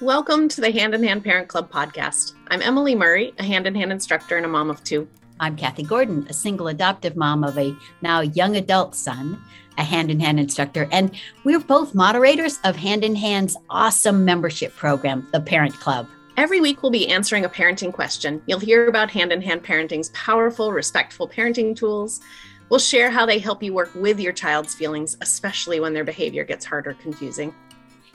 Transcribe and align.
Welcome 0.00 0.48
to 0.50 0.60
the 0.60 0.70
Hand 0.70 0.94
in 0.94 1.02
Hand 1.02 1.24
Parent 1.24 1.48
Club 1.48 1.72
podcast. 1.72 2.34
I'm 2.52 2.62
Emily 2.62 2.94
Murray, 2.94 3.34
a 3.36 3.42
hand 3.42 3.66
in 3.66 3.74
hand 3.74 3.90
instructor 3.90 4.36
and 4.36 4.46
a 4.46 4.48
mom 4.48 4.70
of 4.70 4.84
two. 4.84 5.08
I'm 5.40 5.56
Kathy 5.56 5.82
Gordon, 5.82 6.24
a 6.30 6.32
single 6.32 6.68
adoptive 6.68 7.16
mom 7.16 7.42
of 7.42 7.58
a 7.58 7.76
now 8.00 8.20
young 8.20 8.54
adult 8.54 8.94
son, 8.94 9.42
a 9.76 9.82
hand 9.82 10.12
in 10.12 10.20
hand 10.20 10.38
instructor, 10.38 10.86
and 10.92 11.10
we're 11.42 11.58
both 11.58 11.96
moderators 11.96 12.60
of 12.62 12.76
Hand 12.76 13.02
in 13.02 13.16
Hand's 13.16 13.56
awesome 13.70 14.24
membership 14.24 14.72
program, 14.76 15.26
the 15.32 15.40
Parent 15.40 15.74
Club. 15.80 16.06
Every 16.36 16.60
week, 16.60 16.80
we'll 16.80 16.92
be 16.92 17.08
answering 17.08 17.44
a 17.44 17.48
parenting 17.48 17.92
question. 17.92 18.40
You'll 18.46 18.60
hear 18.60 18.86
about 18.86 19.10
hand 19.10 19.32
in 19.32 19.42
hand 19.42 19.64
parenting's 19.64 20.10
powerful, 20.10 20.70
respectful 20.70 21.28
parenting 21.28 21.74
tools. 21.74 22.20
We'll 22.68 22.78
share 22.78 23.10
how 23.10 23.26
they 23.26 23.40
help 23.40 23.64
you 23.64 23.74
work 23.74 23.92
with 23.96 24.20
your 24.20 24.32
child's 24.32 24.76
feelings, 24.76 25.16
especially 25.22 25.80
when 25.80 25.92
their 25.92 26.04
behavior 26.04 26.44
gets 26.44 26.64
hard 26.64 26.86
or 26.86 26.94
confusing 26.94 27.52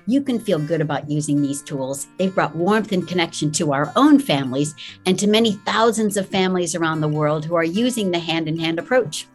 you 0.06 0.22
can 0.22 0.40
feel 0.40 0.60
good 0.60 0.82
about 0.82 1.10
using 1.10 1.42
these 1.42 1.62
tools. 1.62 2.08
They've 2.18 2.34
brought 2.34 2.56
warmth 2.56 2.92
and 2.92 3.08
connection 3.08 3.52
to 3.54 3.72
our 3.74 3.92
own 3.96 4.20
families 4.20 4.76
and 5.06 5.18
to 5.20 5.28
many 5.28 5.54
thousands 5.66 6.18
of 6.18 6.28
families 6.28 6.76
around 6.76 7.02
the 7.02 7.08
world 7.08 7.46
who 7.46 7.56
are 7.56 7.64
using 7.64 8.12
the 8.12 8.20
hand 8.20 8.48
in 8.48 8.60
hand 8.60 8.80
approach. 8.80 9.28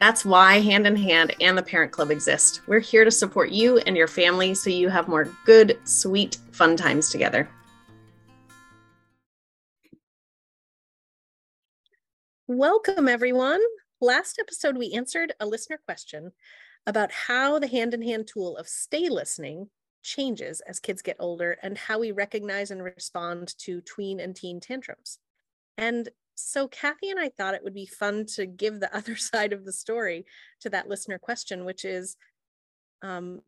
That's 0.00 0.24
why 0.24 0.60
Hand 0.60 0.86
in 0.86 0.96
Hand 0.96 1.34
and 1.40 1.56
the 1.56 1.62
Parent 1.62 1.92
Club 1.92 2.10
exist. 2.10 2.60
We're 2.66 2.80
here 2.80 3.04
to 3.04 3.10
support 3.10 3.50
you 3.50 3.78
and 3.78 3.96
your 3.96 4.08
family 4.08 4.54
so 4.54 4.68
you 4.68 4.88
have 4.88 5.08
more 5.08 5.28
good, 5.46 5.78
sweet, 5.84 6.38
fun 6.50 6.76
times 6.76 7.10
together. 7.10 7.48
Welcome, 12.46 13.08
everyone. 13.08 13.60
Last 14.00 14.38
episode, 14.38 14.76
we 14.76 14.92
answered 14.92 15.32
a 15.40 15.46
listener 15.46 15.80
question 15.82 16.32
about 16.86 17.10
how 17.10 17.58
the 17.58 17.68
hand 17.68 17.94
in 17.94 18.02
hand 18.02 18.26
tool 18.26 18.56
of 18.58 18.68
stay 18.68 19.08
listening 19.08 19.70
changes 20.04 20.60
as 20.60 20.78
kids 20.78 21.02
get 21.02 21.16
older 21.18 21.58
and 21.62 21.76
how 21.76 21.98
we 21.98 22.12
recognize 22.12 22.70
and 22.70 22.84
respond 22.84 23.56
to 23.58 23.80
tween 23.80 24.20
and 24.20 24.36
teen 24.36 24.60
tantrums. 24.60 25.18
And 25.76 26.08
so 26.36 26.68
Kathy 26.68 27.10
and 27.10 27.18
I 27.18 27.30
thought 27.30 27.54
it 27.54 27.64
would 27.64 27.74
be 27.74 27.86
fun 27.86 28.26
to 28.36 28.46
give 28.46 28.78
the 28.78 28.94
other 28.96 29.16
side 29.16 29.52
of 29.52 29.64
the 29.64 29.72
story 29.72 30.26
to 30.60 30.70
that 30.70 30.88
listener 30.88 31.18
question, 31.18 31.64
which 31.64 31.84
is 31.84 32.16
um, 33.02 33.40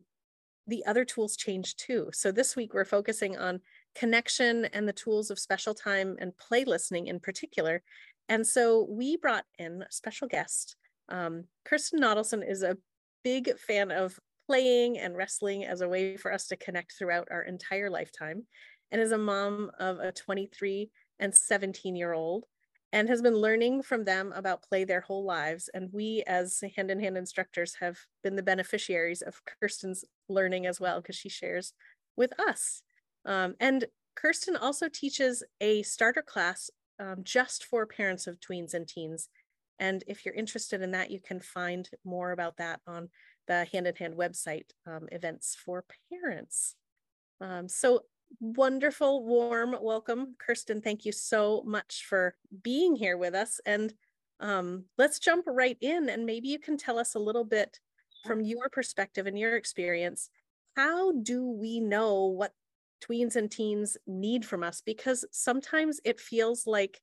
the 0.67 0.85
other 0.85 1.05
tools 1.05 1.37
change 1.37 1.75
too. 1.77 2.09
So 2.11 2.31
this 2.31 2.55
week 2.55 2.73
we're 2.73 2.85
focusing 2.85 3.37
on 3.37 3.61
connection 3.95 4.65
and 4.65 4.87
the 4.87 4.93
tools 4.93 5.31
of 5.31 5.39
special 5.39 5.73
time 5.73 6.17
and 6.19 6.37
play 6.37 6.65
listening 6.65 7.07
in 7.07 7.19
particular. 7.19 7.81
And 8.29 8.45
so 8.45 8.85
we 8.89 9.15
brought 9.15 9.45
in 9.57 9.83
a 9.83 9.91
special 9.91 10.27
guest. 10.27 10.75
Um, 11.09 11.45
Kirsten 11.63 12.01
Nottleson 12.01 12.47
is 12.47 12.63
a 12.63 12.77
big 13.23 13.57
fan 13.57 13.91
of 13.91 14.19
playing 14.47 14.97
and 14.97 15.15
wrestling 15.15 15.65
as 15.65 15.81
a 15.81 15.89
way 15.89 16.17
for 16.17 16.33
us 16.33 16.47
to 16.47 16.55
connect 16.55 16.93
throughout 16.93 17.27
our 17.29 17.43
entire 17.43 17.89
lifetime, 17.89 18.43
and 18.91 19.01
is 19.01 19.11
a 19.11 19.17
mom 19.17 19.69
of 19.79 19.99
a 19.99 20.11
23 20.11 20.89
and 21.19 21.35
17 21.35 21.95
year 21.95 22.13
old, 22.13 22.45
and 22.93 23.09
has 23.09 23.21
been 23.21 23.35
learning 23.35 23.83
from 23.83 24.05
them 24.05 24.31
about 24.35 24.63
play 24.63 24.85
their 24.85 25.01
whole 25.01 25.25
lives. 25.25 25.69
And 25.73 25.89
we, 25.91 26.23
as 26.25 26.63
hand 26.75 26.89
in 26.89 26.99
hand 26.99 27.17
instructors, 27.17 27.75
have 27.81 27.97
been 28.23 28.35
the 28.35 28.43
beneficiaries 28.43 29.21
of 29.21 29.41
Kirsten's 29.59 30.05
learning 30.29 30.65
as 30.65 30.79
well, 30.79 31.01
because 31.01 31.17
she 31.17 31.29
shares 31.29 31.73
with 32.15 32.31
us. 32.39 32.81
Um, 33.25 33.55
and 33.59 33.85
Kirsten 34.15 34.55
also 34.55 34.87
teaches 34.89 35.43
a 35.61 35.83
starter 35.83 36.23
class 36.23 36.69
um, 36.99 37.17
just 37.23 37.65
for 37.65 37.85
parents 37.85 38.25
of 38.25 38.39
tweens 38.39 38.73
and 38.73 38.87
teens. 38.87 39.29
And 39.79 40.03
if 40.07 40.25
you're 40.25 40.33
interested 40.33 40.81
in 40.81 40.91
that, 40.91 41.11
you 41.11 41.19
can 41.21 41.39
find 41.39 41.87
more 42.03 42.31
about 42.31 42.57
that 42.57 42.79
on 42.87 43.09
the 43.47 43.65
Hand 43.71 43.87
in 43.87 43.95
Hand 43.95 44.15
website 44.15 44.69
um, 44.85 45.07
events 45.11 45.55
for 45.55 45.85
parents. 46.11 46.75
Um, 47.41 47.67
so 47.67 48.01
wonderful, 48.39 49.23
warm 49.23 49.75
welcome, 49.81 50.35
Kirsten. 50.39 50.81
Thank 50.81 51.05
you 51.05 51.11
so 51.11 51.63
much 51.65 52.05
for 52.07 52.35
being 52.63 52.95
here 52.95 53.17
with 53.17 53.33
us. 53.33 53.59
And 53.65 53.93
um, 54.39 54.85
let's 54.97 55.19
jump 55.19 55.45
right 55.47 55.77
in, 55.81 56.09
and 56.09 56.25
maybe 56.25 56.47
you 56.49 56.59
can 56.59 56.77
tell 56.77 56.99
us 56.99 57.15
a 57.15 57.19
little 57.19 57.45
bit 57.45 57.79
from 58.25 58.41
your 58.41 58.69
perspective 58.69 59.25
and 59.25 59.39
your 59.39 59.55
experience. 59.55 60.29
How 60.75 61.11
do 61.11 61.45
we 61.45 61.79
know 61.79 62.25
what 62.25 62.51
tweens 63.03 63.35
and 63.35 63.49
teens 63.49 63.97
need 64.05 64.45
from 64.45 64.63
us? 64.63 64.81
Because 64.85 65.25
sometimes 65.31 65.99
it 66.03 66.19
feels 66.19 66.67
like 66.67 67.01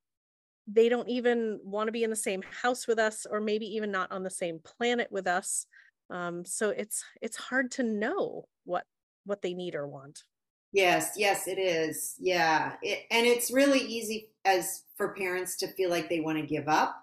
they 0.67 0.89
don't 0.89 1.09
even 1.09 1.59
want 1.63 1.87
to 1.87 1.91
be 1.91 2.03
in 2.03 2.09
the 2.09 2.15
same 2.15 2.41
house 2.61 2.87
with 2.87 2.99
us, 2.99 3.25
or 3.29 3.41
maybe 3.41 3.65
even 3.75 3.91
not 3.91 4.11
on 4.11 4.23
the 4.23 4.29
same 4.29 4.59
planet 4.59 5.11
with 5.11 5.27
us 5.27 5.65
um, 6.09 6.45
so 6.45 6.69
it's 6.69 7.03
it's 7.21 7.37
hard 7.37 7.71
to 7.71 7.83
know 7.83 8.47
what 8.63 8.85
what 9.25 9.41
they 9.41 9.53
need 9.53 9.75
or 9.75 9.87
want. 9.87 10.23
Yes 10.71 11.13
yes 11.17 11.47
it 11.47 11.57
is. 11.57 12.15
Yeah 12.19 12.73
it, 12.81 13.05
and 13.11 13.25
it's 13.25 13.51
really 13.51 13.79
easy 13.79 14.29
as 14.43 14.83
for 14.95 15.13
parents 15.13 15.55
to 15.57 15.67
feel 15.73 15.89
like 15.89 16.09
they 16.09 16.19
want 16.19 16.37
to 16.37 16.45
give 16.45 16.67
up. 16.67 17.01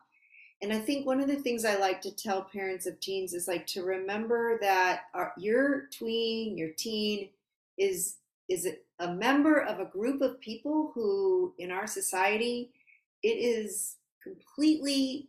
And 0.60 0.72
i 0.72 0.78
think 0.78 1.06
one 1.06 1.20
of 1.20 1.26
the 1.26 1.36
things 1.36 1.64
i 1.64 1.76
like 1.76 2.00
to 2.02 2.14
tell 2.14 2.42
parents 2.42 2.86
of 2.86 3.00
teens 3.00 3.34
is 3.34 3.48
like 3.48 3.66
to 3.68 3.82
remember 3.82 4.58
that 4.60 5.02
our, 5.12 5.32
your 5.36 5.88
tween 5.90 6.56
your 6.56 6.70
teen 6.76 7.30
is 7.76 8.18
is 8.48 8.68
a 9.00 9.12
member 9.12 9.60
of 9.60 9.80
a 9.80 9.86
group 9.86 10.22
of 10.22 10.40
people 10.40 10.92
who 10.94 11.52
in 11.58 11.72
our 11.72 11.88
society 11.88 12.70
it 13.24 13.38
is 13.38 13.96
completely 14.22 15.28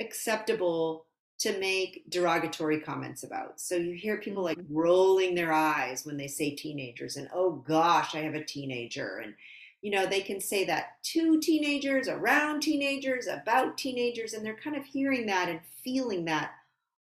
acceptable 0.00 1.06
to 1.40 1.58
make 1.58 2.04
derogatory 2.10 2.80
comments 2.80 3.22
about. 3.22 3.58
So 3.60 3.74
you 3.74 3.94
hear 3.94 4.18
people 4.18 4.42
like 4.42 4.58
rolling 4.68 5.34
their 5.34 5.52
eyes 5.52 6.04
when 6.04 6.18
they 6.18 6.28
say 6.28 6.54
teenagers 6.54 7.16
and 7.16 7.28
oh 7.34 7.52
gosh, 7.66 8.14
I 8.14 8.20
have 8.20 8.34
a 8.34 8.44
teenager 8.44 9.18
and 9.18 9.34
you 9.82 9.90
know, 9.90 10.04
they 10.04 10.20
can 10.20 10.42
say 10.42 10.66
that 10.66 11.02
to 11.04 11.40
teenagers, 11.40 12.06
around 12.06 12.60
teenagers, 12.60 13.26
about 13.26 13.78
teenagers 13.78 14.34
and 14.34 14.44
they're 14.44 14.54
kind 14.54 14.76
of 14.76 14.84
hearing 14.84 15.24
that 15.26 15.48
and 15.48 15.60
feeling 15.82 16.26
that 16.26 16.52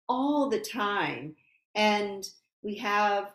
all 0.07 0.47
the 0.47 0.59
time. 0.59 1.35
And 1.73 2.29
we 2.61 2.75
have, 2.75 3.31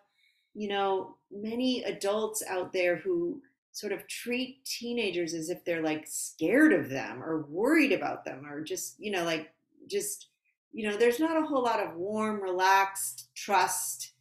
you 0.55 0.69
know, 0.69 1.17
many 1.33 1.83
adults 1.83 2.45
out 2.49 2.73
there 2.73 2.95
who 2.95 3.43
sort 3.73 3.93
of 3.93 4.07
treat 4.07 4.65
teenagers 4.65 5.35
as 5.35 5.51
if 5.51 5.65
they're 5.65 5.83
like 5.83 6.05
scared 6.07 6.73
of 6.73 6.89
them 6.89 7.21
or 7.21 7.43
worried 7.49 7.91
about 7.91 8.25
them 8.25 8.47
or 8.47 8.61
just, 8.61 9.01
you 9.01 9.11
know, 9.11 9.25
like 9.25 9.53
just 9.89 10.29
you 10.73 10.89
know, 10.89 10.97
there's 10.97 11.21
not 11.21 11.41
a 11.41 11.47
whole 11.47 11.63
lot 11.63 11.81
of 11.81 11.97
warm, 11.97 12.43
relaxed 12.43 13.29
trust. 13.35 14.13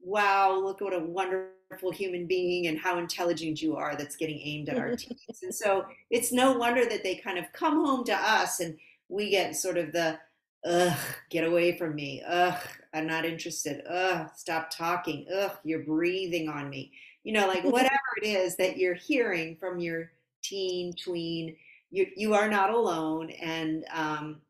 Wow, 0.00 0.60
look 0.62 0.80
what 0.80 0.94
a 0.94 1.00
wonderful 1.00 1.90
human 1.92 2.26
being 2.26 2.68
and 2.68 2.78
how 2.78 2.98
intelligent 2.98 3.60
you 3.60 3.76
are 3.76 3.96
that's 3.96 4.16
getting 4.16 4.38
aimed 4.40 4.68
at 4.68 4.78
our 4.78 4.96
teens. 4.96 5.42
And 5.42 5.54
so 5.54 5.84
it's 6.10 6.32
no 6.32 6.52
wonder 6.52 6.84
that 6.84 7.02
they 7.02 7.16
kind 7.16 7.38
of 7.38 7.52
come 7.52 7.84
home 7.84 8.04
to 8.04 8.14
us 8.14 8.60
and 8.60 8.78
we 9.08 9.30
get 9.30 9.56
sort 9.56 9.76
of 9.76 9.92
the, 9.92 10.18
ugh, 10.64 10.98
get 11.30 11.44
away 11.44 11.76
from 11.76 11.94
me. 11.94 12.22
Ugh, 12.26 12.60
I'm 12.94 13.06
not 13.06 13.24
interested. 13.24 13.82
Ugh, 13.88 14.30
stop 14.36 14.70
talking. 14.70 15.26
Ugh, 15.34 15.52
you're 15.64 15.82
breathing 15.82 16.48
on 16.48 16.70
me. 16.70 16.92
You 17.24 17.32
know, 17.32 17.48
like 17.48 17.64
whatever 17.64 17.98
it 18.22 18.26
is 18.26 18.56
that 18.56 18.76
you're 18.76 18.94
hearing 18.94 19.56
from 19.56 19.80
your 19.80 20.12
teen, 20.42 20.92
tween, 20.92 21.56
you, 21.90 22.06
you 22.16 22.34
are 22.34 22.48
not 22.48 22.70
alone. 22.70 23.30
And, 23.30 23.84
um, 23.92 24.40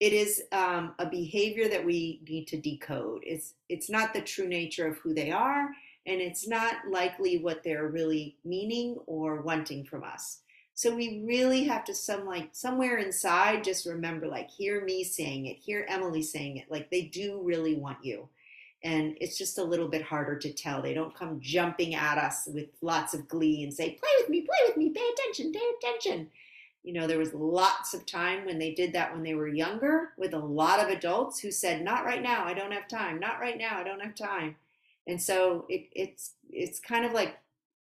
it 0.00 0.14
is 0.14 0.42
um, 0.50 0.94
a 0.98 1.06
behavior 1.06 1.68
that 1.68 1.84
we 1.84 2.22
need 2.26 2.46
to 2.48 2.56
decode. 2.56 3.22
It's 3.24 3.54
it's 3.68 3.90
not 3.90 4.14
the 4.14 4.22
true 4.22 4.48
nature 4.48 4.86
of 4.86 4.96
who 4.98 5.12
they 5.12 5.30
are, 5.30 5.68
and 6.06 6.20
it's 6.20 6.48
not 6.48 6.88
likely 6.90 7.38
what 7.38 7.62
they're 7.62 7.88
really 7.88 8.36
meaning 8.44 8.96
or 9.06 9.42
wanting 9.42 9.84
from 9.84 10.02
us. 10.02 10.40
So 10.72 10.94
we 10.94 11.22
really 11.26 11.64
have 11.64 11.84
to 11.84 11.94
some 11.94 12.24
like 12.24 12.48
somewhere 12.52 12.96
inside 12.96 13.62
just 13.62 13.84
remember 13.84 14.26
like 14.26 14.48
hear 14.48 14.82
me 14.82 15.04
saying 15.04 15.46
it, 15.46 15.58
hear 15.58 15.84
Emily 15.86 16.22
saying 16.22 16.56
it. 16.56 16.70
Like 16.70 16.90
they 16.90 17.02
do 17.02 17.42
really 17.44 17.74
want 17.74 18.02
you. 18.02 18.30
And 18.82 19.14
it's 19.20 19.36
just 19.36 19.58
a 19.58 19.62
little 19.62 19.88
bit 19.88 20.00
harder 20.00 20.38
to 20.38 20.54
tell. 20.54 20.80
They 20.80 20.94
don't 20.94 21.14
come 21.14 21.38
jumping 21.38 21.94
at 21.94 22.16
us 22.16 22.48
with 22.50 22.68
lots 22.80 23.12
of 23.12 23.28
glee 23.28 23.62
and 23.62 23.74
say, 23.74 23.90
play 23.90 24.08
with 24.20 24.30
me, 24.30 24.40
play 24.40 24.56
with 24.68 24.78
me, 24.78 24.88
pay 24.88 25.06
attention, 25.12 25.52
pay 25.52 25.70
attention 25.78 26.30
you 26.82 26.94
know, 26.94 27.06
there 27.06 27.18
was 27.18 27.34
lots 27.34 27.92
of 27.92 28.06
time 28.06 28.46
when 28.46 28.58
they 28.58 28.72
did 28.72 28.92
that 28.94 29.12
when 29.12 29.22
they 29.22 29.34
were 29.34 29.48
younger 29.48 30.12
with 30.16 30.32
a 30.32 30.38
lot 30.38 30.80
of 30.80 30.88
adults 30.88 31.40
who 31.40 31.50
said, 31.50 31.82
"Not 31.82 32.04
right 32.04 32.22
now. 32.22 32.44
I 32.44 32.54
don't 32.54 32.72
have 32.72 32.88
time. 32.88 33.18
Not 33.20 33.40
right 33.40 33.58
now. 33.58 33.78
I 33.78 33.84
don't 33.84 34.00
have 34.00 34.14
time." 34.14 34.56
And 35.06 35.20
so 35.20 35.66
it, 35.68 35.88
it's 35.92 36.34
it's 36.48 36.80
kind 36.80 37.04
of 37.04 37.12
like, 37.12 37.38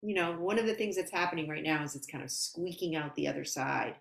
you 0.02 0.16
know, 0.16 0.34
one 0.34 0.58
of 0.60 0.66
the 0.66 0.74
things 0.74 0.96
that's 0.96 1.12
happening 1.12 1.50
right 1.50 1.64
now 1.64 1.84
is 1.84 1.96
it's 1.96 2.08
kind 2.08 2.24
of 2.24 2.32
squeaking 2.32 2.96
out 2.96 3.16
the 3.16 3.28
other 3.28 3.44
side. 3.44 3.96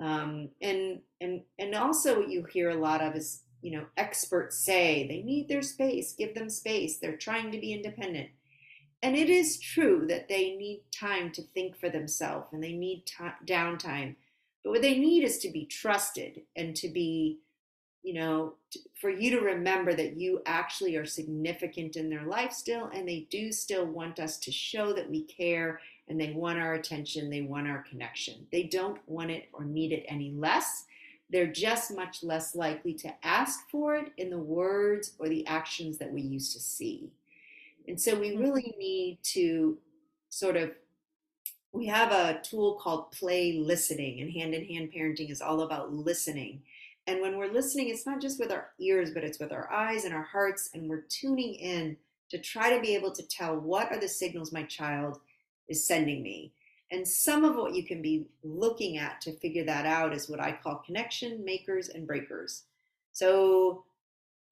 Um, 0.00 0.50
and 0.60 1.00
and 1.20 1.42
and 1.58 1.74
also 1.74 2.20
what 2.20 2.30
you 2.30 2.44
hear 2.44 2.70
a 2.70 2.74
lot 2.74 3.02
of 3.02 3.16
is, 3.16 3.42
you 3.60 3.72
know, 3.72 3.86
experts 3.96 4.56
say 4.58 5.06
they 5.08 5.22
need 5.22 5.48
their 5.48 5.62
space. 5.62 6.12
Give 6.12 6.34
them 6.34 6.48
space. 6.48 6.98
They're 6.98 7.16
trying 7.16 7.50
to 7.52 7.58
be 7.58 7.72
independent 7.72 8.28
and 9.02 9.16
it 9.16 9.28
is 9.28 9.58
true 9.58 10.06
that 10.08 10.28
they 10.28 10.54
need 10.56 10.82
time 10.92 11.32
to 11.32 11.42
think 11.42 11.76
for 11.76 11.88
themselves 11.88 12.48
and 12.52 12.62
they 12.62 12.72
need 12.72 13.04
downtime. 13.46 14.16
But 14.62 14.70
what 14.70 14.82
they 14.82 14.98
need 14.98 15.24
is 15.24 15.38
to 15.38 15.50
be 15.50 15.66
trusted 15.66 16.42
and 16.54 16.76
to 16.76 16.88
be 16.88 17.40
you 18.02 18.14
know, 18.14 18.54
for 19.00 19.10
you 19.10 19.30
to 19.30 19.40
remember 19.40 19.94
that 19.94 20.16
you 20.16 20.42
actually 20.44 20.96
are 20.96 21.06
significant 21.06 21.96
in 21.96 22.10
their 22.10 22.24
life 22.24 22.52
still, 22.52 22.90
and 22.92 23.08
they 23.08 23.28
do 23.30 23.52
still 23.52 23.86
want 23.86 24.18
us 24.18 24.38
to 24.38 24.50
show 24.50 24.92
that 24.92 25.08
we 25.08 25.22
care 25.22 25.80
and 26.08 26.20
they 26.20 26.32
want 26.32 26.58
our 26.58 26.74
attention, 26.74 27.30
they 27.30 27.42
want 27.42 27.68
our 27.68 27.84
connection. 27.88 28.46
They 28.50 28.64
don't 28.64 28.98
want 29.06 29.30
it 29.30 29.48
or 29.52 29.64
need 29.64 29.92
it 29.92 30.04
any 30.08 30.32
less. 30.32 30.84
They're 31.30 31.46
just 31.46 31.94
much 31.94 32.24
less 32.24 32.56
likely 32.56 32.92
to 32.94 33.14
ask 33.22 33.70
for 33.70 33.94
it 33.94 34.12
in 34.18 34.30
the 34.30 34.38
words 34.38 35.12
or 35.18 35.28
the 35.28 35.46
actions 35.46 35.98
that 35.98 36.12
we 36.12 36.20
used 36.20 36.52
to 36.52 36.60
see. 36.60 37.12
And 37.88 38.00
so 38.00 38.18
we 38.18 38.30
mm-hmm. 38.30 38.42
really 38.42 38.74
need 38.78 39.18
to 39.24 39.78
sort 40.28 40.56
of 40.56 40.70
we 41.72 41.86
have 41.86 42.12
a 42.12 42.38
tool 42.42 42.78
called 42.82 43.12
play 43.12 43.54
listening 43.54 44.20
and 44.20 44.30
hand 44.30 44.52
in 44.52 44.64
hand 44.66 44.92
parenting 44.94 45.30
is 45.30 45.40
all 45.40 45.62
about 45.62 45.92
listening 45.92 46.60
and 47.06 47.20
when 47.20 47.36
we're 47.36 47.52
listening, 47.52 47.88
it's 47.88 48.06
not 48.06 48.20
just 48.20 48.38
with 48.38 48.52
our 48.52 48.70
ears, 48.78 49.10
but 49.10 49.24
it's 49.24 49.40
with 49.40 49.52
our 49.52 49.70
eyes 49.72 50.04
and 50.04 50.14
our 50.14 50.22
hearts, 50.22 50.70
and 50.72 50.88
we're 50.88 51.04
tuning 51.08 51.54
in 51.54 51.96
to 52.30 52.38
try 52.38 52.74
to 52.74 52.80
be 52.80 52.94
able 52.94 53.10
to 53.12 53.26
tell 53.26 53.56
what 53.56 53.90
are 53.90 53.98
the 53.98 54.08
signals 54.08 54.52
my 54.52 54.62
child 54.62 55.18
is 55.68 55.86
sending 55.86 56.22
me. 56.22 56.52
And 56.92 57.06
some 57.06 57.44
of 57.44 57.56
what 57.56 57.74
you 57.74 57.84
can 57.84 58.02
be 58.02 58.26
looking 58.44 58.98
at 58.98 59.20
to 59.22 59.32
figure 59.32 59.64
that 59.64 59.86
out 59.86 60.14
is 60.14 60.28
what 60.28 60.40
I 60.40 60.52
call 60.52 60.76
connection 60.76 61.44
makers 61.44 61.88
and 61.88 62.06
breakers. 62.06 62.64
So 63.12 63.84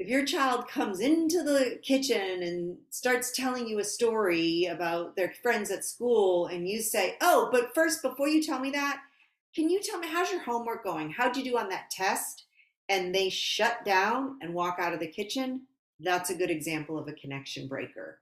if 0.01 0.09
your 0.09 0.25
child 0.25 0.67
comes 0.67 1.01
into 1.01 1.43
the 1.43 1.79
kitchen 1.83 2.43
and 2.43 2.79
starts 2.89 3.33
telling 3.33 3.69
you 3.69 3.81
a 3.81 3.85
story 3.85 4.65
about 4.65 5.15
their 5.15 5.35
friends 5.43 5.71
at 5.71 5.85
school, 5.85 6.47
and 6.47 6.67
you 6.67 6.81
say, 6.81 7.19
Oh, 7.21 7.51
but 7.53 7.75
first, 7.75 8.01
before 8.01 8.27
you 8.27 8.43
tell 8.43 8.59
me 8.59 8.71
that, 8.71 9.03
can 9.55 9.69
you 9.69 9.79
tell 9.83 9.99
me 9.99 10.09
how's 10.09 10.33
your 10.33 10.41
homework 10.41 10.85
going? 10.85 11.11
How'd 11.11 11.37
you 11.37 11.45
do 11.45 11.59
on 11.59 11.69
that 11.69 11.91
test? 11.91 12.45
And 12.89 13.15
they 13.15 13.29
shut 13.29 13.85
down 13.85 14.39
and 14.41 14.55
walk 14.55 14.79
out 14.81 14.95
of 14.95 15.01
the 15.01 15.07
kitchen. 15.07 15.67
That's 16.01 16.31
a 16.31 16.35
good 16.35 16.51
example 16.51 16.99
of 16.99 17.07
a 17.07 17.13
connection 17.13 17.69
breaker. 17.69 18.21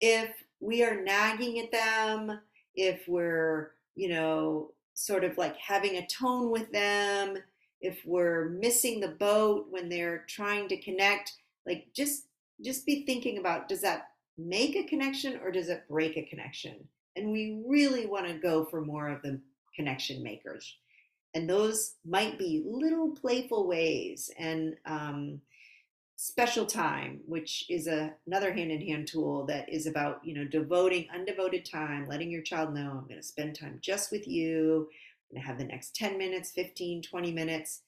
If 0.00 0.30
we 0.60 0.84
are 0.84 1.02
nagging 1.02 1.58
at 1.58 1.72
them, 1.72 2.38
if 2.76 3.08
we're, 3.08 3.72
you 3.96 4.10
know, 4.10 4.70
sort 4.94 5.24
of 5.24 5.36
like 5.36 5.56
having 5.56 5.96
a 5.96 6.06
tone 6.06 6.50
with 6.50 6.70
them, 6.70 7.36
if 7.80 8.00
we're 8.04 8.50
missing 8.50 9.00
the 9.00 9.08
boat 9.08 9.66
when 9.70 9.88
they're 9.88 10.24
trying 10.28 10.68
to 10.68 10.80
connect, 10.80 11.32
like 11.66 11.88
just 11.94 12.26
just 12.62 12.84
be 12.84 13.06
thinking 13.06 13.38
about 13.38 13.68
does 13.68 13.80
that 13.80 14.08
make 14.36 14.76
a 14.76 14.84
connection 14.84 15.40
or 15.42 15.50
does 15.50 15.68
it 15.68 15.88
break 15.88 16.16
a 16.16 16.22
connection? 16.22 16.76
And 17.16 17.32
we 17.32 17.62
really 17.66 18.06
want 18.06 18.26
to 18.26 18.34
go 18.34 18.64
for 18.64 18.80
more 18.80 19.08
of 19.08 19.22
the 19.22 19.40
connection 19.74 20.22
makers. 20.22 20.76
And 21.34 21.48
those 21.48 21.94
might 22.04 22.38
be 22.38 22.64
little 22.66 23.10
playful 23.10 23.66
ways 23.66 24.30
and 24.38 24.76
um, 24.84 25.40
special 26.16 26.66
time, 26.66 27.20
which 27.26 27.64
is 27.70 27.86
a, 27.86 28.12
another 28.26 28.52
hand 28.52 28.70
in 28.70 28.80
hand 28.80 29.06
tool 29.06 29.46
that 29.46 29.68
is 29.68 29.86
about, 29.86 30.20
you 30.24 30.34
know, 30.34 30.44
devoting 30.44 31.06
undevoted 31.16 31.68
time, 31.70 32.06
letting 32.08 32.30
your 32.30 32.42
child 32.42 32.74
know 32.74 32.90
I'm 32.90 33.08
going 33.08 33.20
to 33.20 33.22
spend 33.22 33.58
time 33.58 33.78
just 33.80 34.10
with 34.10 34.26
you. 34.26 34.88
Going 35.30 35.42
to 35.42 35.46
have 35.46 35.58
the 35.58 35.64
next 35.64 35.94
10 35.94 36.18
minutes, 36.18 36.50
15, 36.50 37.02
20 37.02 37.32
minutes. 37.32 37.82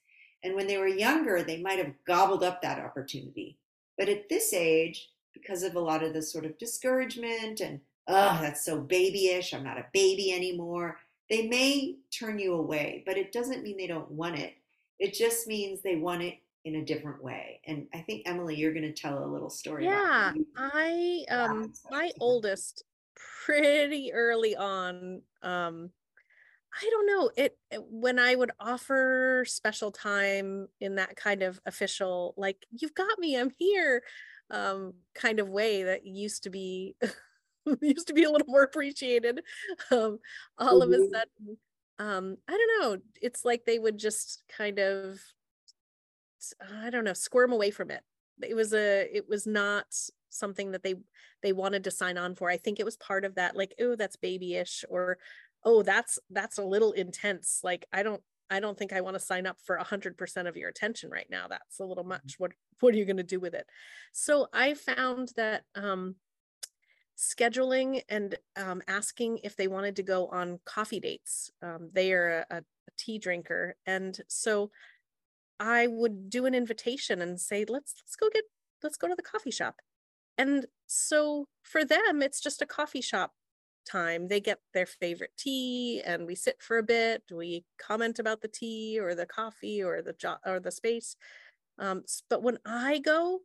And 0.44 0.54
when 0.54 0.66
they 0.66 0.78
were 0.78 0.88
younger, 0.88 1.42
they 1.42 1.60
might 1.60 1.78
have 1.78 1.94
gobbled 2.06 2.42
up 2.42 2.62
that 2.62 2.78
opportunity. 2.78 3.58
But 3.98 4.08
at 4.08 4.28
this 4.28 4.52
age, 4.52 5.08
because 5.32 5.62
of 5.62 5.74
a 5.74 5.80
lot 5.80 6.02
of 6.02 6.12
the 6.12 6.22
sort 6.22 6.44
of 6.44 6.58
discouragement 6.58 7.60
and, 7.60 7.80
oh, 8.08 8.38
that's 8.40 8.64
so 8.64 8.80
babyish, 8.80 9.54
I'm 9.54 9.64
not 9.64 9.78
a 9.78 9.86
baby 9.92 10.32
anymore, 10.32 10.98
they 11.30 11.48
may 11.48 11.96
turn 12.10 12.38
you 12.38 12.54
away, 12.54 13.02
but 13.06 13.16
it 13.16 13.32
doesn't 13.32 13.62
mean 13.62 13.76
they 13.76 13.86
don't 13.86 14.10
want 14.10 14.38
it. 14.38 14.54
It 14.98 15.14
just 15.14 15.46
means 15.46 15.80
they 15.80 15.96
want 15.96 16.22
it 16.22 16.38
in 16.64 16.76
a 16.76 16.84
different 16.84 17.22
way. 17.22 17.60
And 17.66 17.86
I 17.94 17.98
think 18.00 18.22
Emily, 18.26 18.54
you're 18.54 18.74
going 18.74 18.82
to 18.82 18.92
tell 18.92 19.24
a 19.24 19.26
little 19.26 19.50
story. 19.50 19.84
Yeah, 19.84 20.32
I 20.56 21.24
um 21.30 21.72
my 21.90 22.10
oldest 22.20 22.84
pretty 23.44 24.12
early 24.12 24.54
on 24.56 25.22
um 25.42 25.90
I 26.80 26.88
don't 26.90 27.06
know 27.06 27.30
it 27.36 27.56
when 27.90 28.18
I 28.18 28.34
would 28.34 28.50
offer 28.58 29.44
special 29.46 29.90
time 29.90 30.68
in 30.80 30.94
that 30.96 31.16
kind 31.16 31.42
of 31.42 31.60
official 31.66 32.34
like 32.36 32.56
you've 32.70 32.94
got 32.94 33.18
me 33.18 33.36
I'm 33.36 33.50
here 33.58 34.02
um 34.50 34.94
kind 35.14 35.38
of 35.38 35.48
way 35.48 35.82
that 35.82 36.06
used 36.06 36.44
to 36.44 36.50
be 36.50 36.96
used 37.80 38.08
to 38.08 38.14
be 38.14 38.24
a 38.24 38.30
little 38.30 38.48
more 38.48 38.62
appreciated. 38.62 39.42
Um, 39.90 40.18
all 40.58 40.80
mm-hmm. 40.80 40.82
of 40.82 40.90
a 40.90 41.02
mm-hmm. 41.02 41.12
sudden, 41.12 41.58
um, 41.98 42.36
I 42.48 42.52
don't 42.52 42.80
know. 42.80 42.98
It's 43.20 43.44
like 43.44 43.64
they 43.64 43.78
would 43.78 43.98
just 43.98 44.42
kind 44.56 44.78
of, 44.78 45.20
I 46.82 46.90
don't 46.90 47.04
know, 47.04 47.12
squirm 47.12 47.52
away 47.52 47.70
from 47.70 47.90
it. 47.90 48.02
It 48.42 48.54
was 48.54 48.72
a, 48.72 49.08
it 49.14 49.28
was 49.28 49.46
not 49.46 49.86
something 50.30 50.72
that 50.72 50.82
they 50.82 50.94
they 51.42 51.52
wanted 51.52 51.84
to 51.84 51.90
sign 51.90 52.18
on 52.18 52.34
for. 52.34 52.48
I 52.48 52.56
think 52.56 52.80
it 52.80 52.84
was 52.84 52.96
part 52.96 53.24
of 53.24 53.34
that, 53.34 53.56
like, 53.56 53.74
oh, 53.80 53.96
that's 53.96 54.16
babyish, 54.16 54.84
or 54.88 55.18
oh, 55.64 55.82
that's 55.82 56.18
that's 56.30 56.58
a 56.58 56.64
little 56.64 56.92
intense. 56.92 57.60
Like, 57.62 57.86
I 57.92 58.02
don't 58.02 58.22
I 58.50 58.60
don't 58.60 58.76
think 58.76 58.92
I 58.92 59.00
want 59.00 59.14
to 59.14 59.20
sign 59.20 59.46
up 59.46 59.56
for 59.64 59.78
100% 59.78 60.46
of 60.46 60.56
your 60.56 60.68
attention 60.68 61.10
right 61.10 61.28
now. 61.30 61.46
That's 61.48 61.78
a 61.80 61.84
little 61.84 62.04
mm-hmm. 62.04 62.10
much. 62.10 62.34
What 62.38 62.52
what 62.80 62.94
are 62.94 62.98
you 62.98 63.06
going 63.06 63.16
to 63.16 63.22
do 63.22 63.40
with 63.40 63.54
it? 63.54 63.66
So 64.12 64.48
I 64.52 64.74
found 64.74 65.32
that 65.36 65.64
um 65.74 66.16
scheduling 67.16 68.02
and 68.08 68.34
um, 68.56 68.82
asking 68.88 69.38
if 69.44 69.56
they 69.56 69.68
wanted 69.68 69.96
to 69.96 70.02
go 70.02 70.26
on 70.28 70.58
coffee 70.64 71.00
dates. 71.00 71.50
Um, 71.62 71.90
they 71.92 72.12
are 72.12 72.44
a, 72.50 72.58
a, 72.58 72.62
tea 72.98 73.18
drinker, 73.18 73.76
and 73.86 74.18
so 74.28 74.70
I 75.58 75.86
would 75.86 76.28
do 76.28 76.46
an 76.46 76.54
invitation 76.54 77.22
and 77.22 77.40
say, 77.40 77.64
"Let's 77.66 77.94
let's 77.98 78.16
go 78.16 78.28
get 78.32 78.44
let's 78.82 78.98
go 78.98 79.08
to 79.08 79.14
the 79.14 79.22
coffee 79.22 79.50
shop." 79.50 79.76
And 80.36 80.66
so 80.86 81.46
for 81.62 81.84
them, 81.84 82.22
it's 82.22 82.40
just 82.40 82.62
a 82.62 82.66
coffee 82.66 83.00
shop 83.00 83.32
time. 83.84 84.28
They 84.28 84.40
get 84.40 84.58
their 84.74 84.86
favorite 84.86 85.32
tea, 85.38 86.02
and 86.04 86.26
we 86.26 86.34
sit 86.34 86.62
for 86.62 86.78
a 86.78 86.82
bit. 86.82 87.22
We 87.30 87.64
comment 87.78 88.18
about 88.18 88.40
the 88.40 88.48
tea 88.48 88.98
or 89.00 89.14
the 89.14 89.26
coffee 89.26 89.82
or 89.82 90.02
the 90.02 90.12
job 90.12 90.38
or 90.46 90.60
the 90.60 90.70
space. 90.70 91.16
Um, 91.78 92.04
but 92.28 92.42
when 92.42 92.58
I 92.66 92.98
go, 92.98 93.40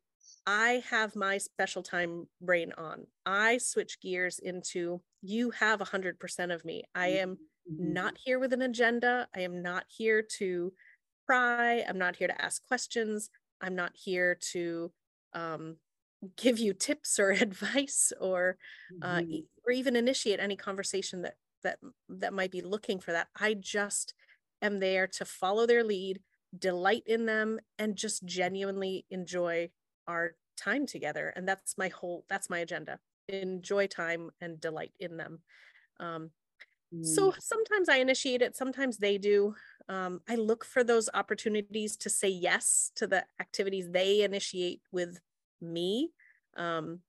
I 0.46 0.84
have 0.90 1.16
my 1.16 1.38
special 1.38 1.84
time 1.84 2.28
brain 2.42 2.72
on. 2.78 3.08
I 3.26 3.58
switch 3.58 4.00
gears 4.02 4.40
into 4.40 5.02
you 5.22 5.52
have 5.52 5.80
100% 5.80 6.54
of 6.54 6.64
me. 6.64 6.84
I 6.96 7.08
am 7.08 7.38
mm-hmm. 7.72 7.94
not 7.94 8.18
here 8.24 8.40
with 8.40 8.54
an 8.54 8.62
agenda. 8.62 9.28
I 9.36 9.42
am 9.42 9.62
not 9.62 9.86
here 9.90 10.24
to 10.38 10.74
pry. 11.26 11.84
I'm 11.88 11.98
not 11.98 12.16
here 12.16 12.28
to 12.28 12.42
ask 12.42 12.66
questions. 12.68 13.30
I'm 13.62 13.76
not 13.76 13.92
here 13.94 14.38
to 14.54 14.92
um, 15.34 15.78
give 16.36 16.60
you 16.60 16.74
tips 16.74 17.20
or 17.20 17.32
advice 17.42 18.14
or 18.20 18.58
uh, 19.02 19.18
mm-hmm. 19.18 19.40
Or 19.68 19.72
even 19.72 19.96
initiate 19.96 20.40
any 20.40 20.56
conversation 20.56 21.22
that 21.24 21.36
that 21.64 21.80
that 22.08 22.34
might 22.34 22.52
be 22.52 22.62
looking 22.62 23.00
for 23.00 23.12
that. 23.12 23.28
I 23.40 23.54
just 23.54 24.14
am 24.62 24.80
there 24.80 25.08
to 25.08 25.26
follow 25.26 25.66
their 25.68 25.84
lead, 25.84 26.22
delight 26.58 27.04
in 27.06 27.26
them, 27.26 27.60
and 27.78 27.96
just 27.96 28.26
genuinely 28.26 29.06
enjoy 29.10 29.70
our 30.08 30.36
time 30.56 30.86
together. 30.86 31.34
And 31.36 31.48
that's 31.48 31.78
my 31.78 31.90
whole 31.90 32.26
that's 32.30 32.50
my 32.50 32.60
agenda. 32.60 33.00
Enjoy 33.28 33.88
time 33.88 34.30
and 34.40 34.60
delight 34.60 34.94
in 35.00 35.18
them. 35.18 35.40
Um, 36.00 36.30
mm. 36.94 37.04
so 37.04 37.34
sometimes 37.40 37.90
i 37.90 37.98
initiate 37.98 38.42
it 38.42 38.56
sometimes 38.56 38.98
they 38.98 39.18
do. 39.18 39.56
Um, 39.90 40.22
i 40.30 40.36
look 40.36 40.64
for 40.64 40.84
those 40.84 41.10
opportunities 41.14 41.98
to 41.98 42.10
say 42.10 42.30
yes 42.30 42.92
to 42.96 43.08
the 43.08 43.26
activities 43.42 43.90
they 43.92 44.22
initiate 44.22 44.82
with 44.92 45.20
me. 45.62 46.12
Um, 46.56 47.00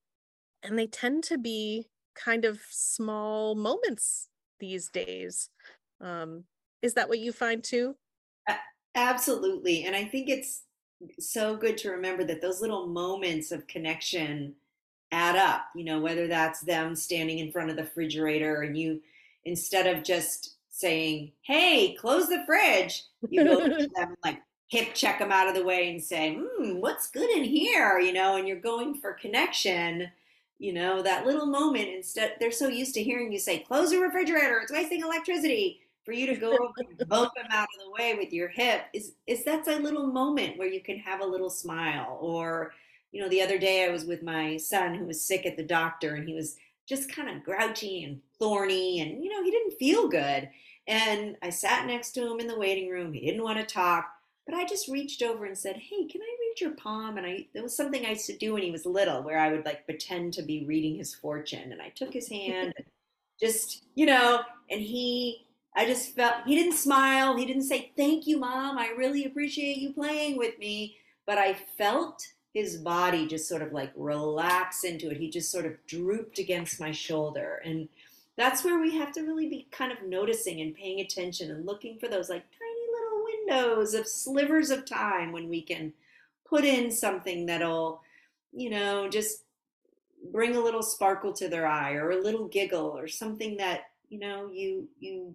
and 0.62 0.78
they 0.78 0.86
tend 0.86 1.24
to 1.24 1.38
be 1.38 1.88
kind 2.22 2.44
of 2.44 2.60
small 2.70 3.54
moments 3.54 4.28
these 4.60 4.88
days 4.88 5.50
um, 6.00 6.44
is 6.82 6.94
that 6.94 7.08
what 7.08 7.18
you 7.18 7.32
find 7.32 7.62
too 7.62 7.94
absolutely 8.94 9.84
and 9.84 9.94
i 9.94 10.04
think 10.04 10.28
it's 10.28 10.62
so 11.20 11.56
good 11.56 11.78
to 11.78 11.90
remember 11.90 12.24
that 12.24 12.40
those 12.40 12.60
little 12.60 12.86
moments 12.86 13.52
of 13.52 13.66
connection 13.66 14.54
add 15.12 15.36
up, 15.36 15.66
you 15.74 15.84
know, 15.84 16.00
whether 16.00 16.26
that's 16.26 16.60
them 16.60 16.94
standing 16.94 17.38
in 17.38 17.52
front 17.52 17.70
of 17.70 17.76
the 17.76 17.82
refrigerator 17.82 18.62
and 18.62 18.76
you, 18.76 19.00
instead 19.44 19.86
of 19.86 20.04
just 20.04 20.56
saying, 20.70 21.32
hey, 21.42 21.96
close 21.98 22.28
the 22.28 22.42
fridge, 22.46 23.04
you 23.28 23.44
go 23.44 23.60
to 23.60 23.68
them 23.76 23.88
and 23.96 24.16
like 24.24 24.42
hip 24.68 24.94
check 24.94 25.18
them 25.18 25.32
out 25.32 25.48
of 25.48 25.54
the 25.54 25.64
way 25.64 25.90
and 25.90 26.02
say, 26.02 26.38
hmm, 26.38 26.78
what's 26.78 27.10
good 27.10 27.30
in 27.30 27.44
here, 27.44 27.98
you 27.98 28.12
know, 28.12 28.36
and 28.36 28.46
you're 28.46 28.60
going 28.60 28.94
for 28.94 29.12
connection. 29.14 30.08
You 30.58 30.72
know, 30.72 31.02
that 31.02 31.24
little 31.24 31.46
moment, 31.46 31.88
instead, 31.88 32.34
they're 32.40 32.50
so 32.50 32.66
used 32.68 32.94
to 32.94 33.02
hearing 33.02 33.30
you 33.30 33.38
say, 33.38 33.60
close 33.60 33.90
the 33.90 33.98
refrigerator, 33.98 34.58
it's 34.60 34.72
wasting 34.72 35.02
electricity 35.02 35.80
for 36.08 36.12
you 36.12 36.26
to 36.26 36.36
go 36.36 36.52
over 36.52 36.72
and 36.98 37.08
bump 37.08 37.32
them 37.36 37.46
out 37.50 37.68
of 37.78 37.84
the 37.84 37.90
way 37.90 38.14
with 38.14 38.32
your 38.32 38.48
hip 38.48 38.86
is 38.94 39.12
is 39.26 39.44
that's 39.44 39.68
a 39.68 39.78
little 39.78 40.06
moment 40.06 40.56
where 40.56 40.66
you 40.66 40.80
can 40.80 40.98
have 40.98 41.20
a 41.20 41.26
little 41.26 41.50
smile 41.50 42.16
or 42.22 42.72
you 43.12 43.20
know 43.20 43.28
the 43.28 43.42
other 43.42 43.58
day 43.58 43.84
i 43.84 43.90
was 43.90 44.06
with 44.06 44.22
my 44.22 44.56
son 44.56 44.94
who 44.94 45.04
was 45.04 45.20
sick 45.20 45.44
at 45.44 45.58
the 45.58 45.62
doctor 45.62 46.14
and 46.14 46.26
he 46.26 46.34
was 46.34 46.56
just 46.88 47.14
kind 47.14 47.28
of 47.28 47.44
grouchy 47.44 48.04
and 48.04 48.22
thorny 48.38 49.00
and 49.00 49.22
you 49.22 49.28
know 49.28 49.44
he 49.44 49.50
didn't 49.50 49.78
feel 49.78 50.08
good. 50.08 50.48
And 50.86 51.36
i 51.42 51.50
sat 51.50 51.86
next 51.86 52.12
to 52.12 52.32
him 52.32 52.40
in 52.40 52.46
the 52.46 52.58
waiting 52.58 52.88
room 52.88 53.12
he 53.12 53.20
didn't 53.20 53.42
want 53.42 53.58
to 53.58 53.74
talk 53.74 54.10
but 54.48 54.56
I 54.56 54.64
just 54.64 54.88
reached 54.88 55.22
over 55.22 55.44
and 55.44 55.58
said, 55.58 55.76
"Hey, 55.76 56.06
can 56.06 56.22
I 56.22 56.36
your 56.60 56.72
palm?" 56.72 57.18
And 57.18 57.26
I 57.26 57.46
it 57.54 57.62
was 57.62 57.76
something 57.76 58.04
I 58.04 58.10
used 58.10 58.26
to 58.26 58.36
do 58.36 58.54
when 58.54 58.62
he 58.62 58.70
was 58.70 58.86
little, 58.86 59.22
where 59.22 59.38
I 59.38 59.52
would 59.52 59.64
like 59.64 59.84
pretend 59.86 60.34
to 60.34 60.42
be 60.42 60.64
reading 60.66 60.96
his 60.96 61.14
fortune, 61.14 61.72
and 61.72 61.82
I 61.82 61.90
took 61.90 62.12
his 62.12 62.28
hand, 62.28 62.74
just 63.40 63.84
you 63.94 64.06
know, 64.06 64.40
and 64.70 64.80
he. 64.80 65.44
I 65.76 65.86
just 65.86 66.16
felt 66.16 66.44
he 66.44 66.56
didn't 66.56 66.76
smile. 66.76 67.36
He 67.36 67.46
didn't 67.46 67.62
say, 67.62 67.92
Thank 67.96 68.26
you, 68.26 68.38
mom. 68.38 68.78
I 68.78 68.88
really 68.96 69.26
appreciate 69.26 69.76
you 69.76 69.92
playing 69.92 70.36
with 70.36 70.58
me. 70.58 70.96
But 71.24 71.38
I 71.38 71.54
felt 71.76 72.26
his 72.54 72.78
body 72.78 73.26
just 73.26 73.48
sort 73.48 73.62
of 73.62 73.72
like 73.72 73.92
relax 73.94 74.82
into 74.82 75.10
it. 75.10 75.18
He 75.18 75.30
just 75.30 75.52
sort 75.52 75.66
of 75.66 75.74
drooped 75.86 76.38
against 76.38 76.80
my 76.80 76.90
shoulder. 76.90 77.62
And 77.64 77.88
that's 78.36 78.64
where 78.64 78.80
we 78.80 78.96
have 78.96 79.12
to 79.12 79.22
really 79.22 79.48
be 79.48 79.68
kind 79.70 79.92
of 79.92 80.02
noticing 80.02 80.60
and 80.60 80.74
paying 80.74 81.00
attention 81.00 81.50
and 81.50 81.66
looking 81.66 81.98
for 81.98 82.08
those 82.08 82.30
like 82.30 82.44
tiny 82.58 82.86
little 82.92 83.24
windows 83.24 83.94
of 83.94 84.08
slivers 84.08 84.70
of 84.70 84.86
time 84.86 85.32
when 85.32 85.48
we 85.48 85.62
can 85.62 85.92
put 86.48 86.64
in 86.64 86.90
something 86.90 87.46
that'll, 87.46 88.00
you 88.52 88.70
know, 88.70 89.08
just 89.08 89.44
bring 90.32 90.56
a 90.56 90.60
little 90.60 90.82
sparkle 90.82 91.32
to 91.32 91.48
their 91.48 91.66
eye 91.66 91.92
or 91.92 92.10
a 92.10 92.22
little 92.22 92.48
giggle 92.48 92.96
or 92.96 93.08
something 93.08 93.56
that, 93.56 93.82
you 94.08 94.18
know, 94.18 94.50
you 94.52 94.88
you 94.98 95.34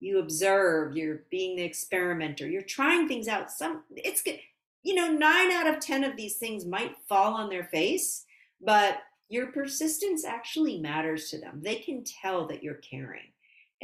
you 0.00 0.18
observe, 0.18 0.96
you're 0.96 1.22
being 1.30 1.56
the 1.56 1.62
experimenter, 1.62 2.48
you're 2.48 2.62
trying 2.62 3.08
things 3.08 3.28
out. 3.28 3.50
Some 3.50 3.84
it's 3.90 4.22
good. 4.22 4.38
You 4.82 4.94
know, 4.94 5.10
nine 5.10 5.50
out 5.50 5.66
of 5.66 5.80
10 5.80 6.04
of 6.04 6.14
these 6.14 6.36
things 6.36 6.66
might 6.66 6.94
fall 7.08 7.32
on 7.34 7.48
their 7.48 7.64
face, 7.64 8.26
but 8.60 8.98
your 9.30 9.46
persistence 9.46 10.26
actually 10.26 10.78
matters 10.78 11.30
to 11.30 11.38
them. 11.38 11.60
They 11.62 11.76
can 11.76 12.04
tell 12.04 12.46
that 12.48 12.62
you're 12.62 12.74
caring 12.74 13.32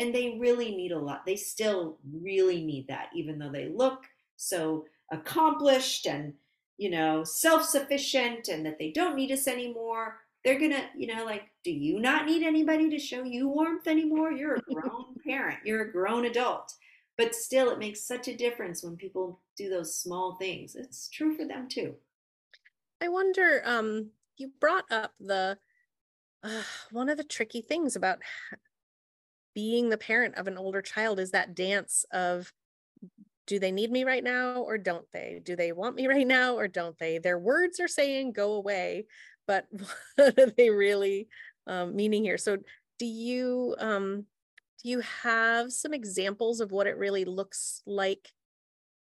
and 0.01 0.15
they 0.15 0.37
really 0.41 0.75
need 0.75 0.93
a 0.93 0.99
lot 0.99 1.25
they 1.25 1.37
still 1.37 1.99
really 2.13 2.65
need 2.65 2.89
that 2.89 3.09
even 3.15 3.39
though 3.39 3.53
they 3.53 3.69
look 3.69 4.05
so 4.37 4.85
accomplished 5.11 6.07
and 6.07 6.35
you 6.79 6.91
know 6.91 7.25
self-sufficient 7.25 8.49
and 8.49 8.65
that 8.65 8.79
they 8.79 8.91
don't 8.91 9.17
need 9.17 9.31
us 9.33 9.47
anymore 9.47 10.21
they're 10.45 10.59
gonna 10.59 10.85
you 10.97 11.07
know 11.07 11.25
like 11.25 11.51
do 11.63 11.71
you 11.71 12.01
not 12.01 12.27
need 12.27 12.43
anybody 12.43 12.89
to 12.91 12.99
show 12.99 13.23
you 13.23 13.49
warmth 13.49 13.87
anymore? 13.87 14.33
You're 14.33 14.57
a 14.57 14.63
grown 14.63 15.15
parent. 15.27 15.59
You're 15.65 15.83
a 15.83 15.93
grown 15.93 16.25
adult. 16.25 16.73
But 17.19 17.35
still 17.35 17.71
it 17.71 17.79
makes 17.79 18.03
such 18.03 18.29
a 18.29 18.37
difference 18.37 18.83
when 18.83 18.97
people 18.97 19.41
do 19.57 19.69
those 19.69 19.95
small 19.95 20.37
things. 20.37 20.75
It's 20.75 21.09
true 21.09 21.37
for 21.37 21.45
them 21.45 21.69
too. 21.69 21.95
I 23.03 23.09
wonder 23.09 23.63
um 23.65 24.11
you 24.39 24.53
brought 24.59 24.91
up 24.91 25.13
the 25.21 25.59
uh, 26.43 26.63
one 26.91 27.11
of 27.11 27.19
the 27.19 27.25
tricky 27.25 27.61
things 27.61 27.95
about 27.97 28.21
being 29.55 29.91
the 29.91 29.99
parent 29.99 30.37
of 30.37 30.47
an 30.47 30.57
older 30.57 30.81
child 30.81 31.21
is 31.21 31.33
that 31.33 31.55
dance 31.55 32.07
of 32.13 32.55
do 33.51 33.59
they 33.59 33.73
need 33.73 33.91
me 33.91 34.05
right 34.05 34.23
now 34.23 34.63
or 34.63 34.79
don't 34.79 35.11
they? 35.13 35.41
Do 35.45 35.57
they 35.57 35.73
want 35.73 35.97
me 35.97 36.07
right 36.07 36.27
now 36.27 36.55
or 36.55 36.69
don't 36.69 36.97
they? 36.99 37.19
Their 37.19 37.39
words 37.39 37.81
are 37.81 37.89
saying 37.89 38.33
go 38.33 38.53
away, 38.53 39.07
but 39.47 39.67
what 40.15 40.39
are 40.39 40.51
they 40.57 40.71
really 40.71 41.29
um, 41.67 41.97
meaning 41.97 42.23
here? 42.23 42.39
So, 42.39 42.59
do 42.99 43.07
you 43.07 43.75
um, 43.79 44.25
do 44.83 44.89
you 44.89 45.01
have 45.01 45.73
some 45.73 45.93
examples 45.93 46.61
of 46.61 46.71
what 46.71 46.87
it 46.87 46.97
really 46.97 47.25
looks 47.25 47.83
like 47.87 48.29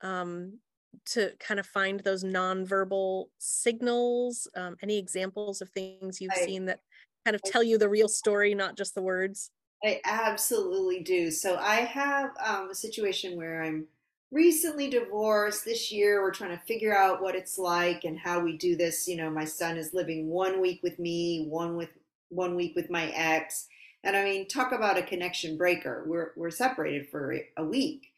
um, 0.03 0.59
to 1.07 1.33
kind 1.41 1.59
of 1.59 1.67
find 1.67 2.01
those 2.01 2.23
nonverbal 2.23 3.27
signals? 3.39 4.49
Um, 4.55 4.77
any 4.83 4.99
examples 4.99 5.63
of 5.63 5.71
things 5.71 6.21
you've 6.21 6.33
I, 6.37 6.45
seen 6.45 6.67
that 6.67 6.81
kind 7.25 7.35
of 7.35 7.43
tell 7.43 7.63
you 7.63 7.79
the 7.79 7.89
real 7.89 8.09
story, 8.09 8.55
not 8.55 8.77
just 8.77 8.95
the 8.95 9.03
words? 9.03 9.51
I 9.83 10.01
absolutely 10.05 11.03
do. 11.03 11.31
So 11.31 11.57
I 11.57 11.77
have 11.77 12.31
um, 12.45 12.71
a 12.71 12.75
situation 12.75 13.37
where 13.37 13.63
I'm 13.63 13.87
recently 14.31 14.89
divorced 14.89 15.65
this 15.65 15.93
year. 15.93 16.23
We're 16.23 16.33
trying 16.33 16.57
to 16.57 16.65
figure 16.65 16.97
out 16.97 17.23
what 17.23 17.35
it's 17.35 17.59
like 17.59 18.05
and 18.05 18.19
how 18.19 18.41
we 18.41 18.57
do 18.57 18.77
this. 18.77 19.07
You 19.07 19.17
know, 19.17 19.31
my 19.31 19.45
son 19.45 19.77
is 19.77 19.95
living 19.95 20.29
one 20.29 20.61
week 20.61 20.81
with 20.83 20.99
me, 20.99 21.47
one 21.49 21.77
with 21.77 21.91
one 22.29 22.57
week 22.57 22.75
with 22.75 22.91
my 22.91 23.09
ex. 23.11 23.69
And 24.05 24.17
I 24.17 24.25
mean, 24.25 24.49
talk 24.49 24.73
about 24.73 24.99
a 24.99 25.03
connection 25.03 25.57
breaker. 25.57 26.05
We're 26.07 26.33
we're 26.37 26.51
separated 26.51 27.09
for 27.09 27.37
a 27.57 27.65
week. 27.65 28.09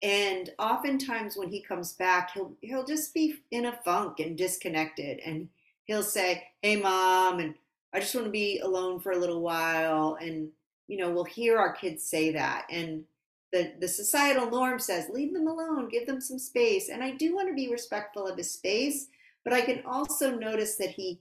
And 0.00 0.50
oftentimes 0.58 1.36
when 1.36 1.48
he 1.48 1.60
comes 1.60 1.92
back, 1.92 2.32
he'll 2.32 2.56
he'll 2.60 2.86
just 2.86 3.12
be 3.14 3.36
in 3.50 3.66
a 3.66 3.78
funk 3.84 4.20
and 4.20 4.38
disconnected 4.38 5.20
and 5.24 5.48
he'll 5.84 6.02
say, 6.02 6.48
"Hey 6.62 6.76
mom," 6.76 7.40
and 7.40 7.54
I 7.92 8.00
just 8.00 8.14
want 8.14 8.26
to 8.26 8.30
be 8.30 8.60
alone 8.60 9.00
for 9.00 9.12
a 9.12 9.18
little 9.18 9.40
while 9.40 10.16
and 10.20 10.50
you 10.88 10.96
know, 10.96 11.10
we'll 11.10 11.24
hear 11.24 11.58
our 11.58 11.72
kids 11.72 12.02
say 12.02 12.32
that. 12.32 12.66
And 12.70 13.04
the, 13.52 13.72
the 13.80 13.88
societal 13.88 14.50
norm 14.50 14.78
says, 14.78 15.08
leave 15.12 15.32
them 15.32 15.46
alone, 15.46 15.88
give 15.88 16.06
them 16.06 16.20
some 16.20 16.38
space. 16.38 16.88
And 16.88 17.02
I 17.02 17.12
do 17.12 17.34
want 17.34 17.48
to 17.48 17.54
be 17.54 17.70
respectful 17.70 18.26
of 18.26 18.36
his 18.36 18.52
space, 18.52 19.08
but 19.44 19.52
I 19.52 19.62
can 19.62 19.82
also 19.86 20.36
notice 20.36 20.76
that 20.76 20.90
he, 20.90 21.20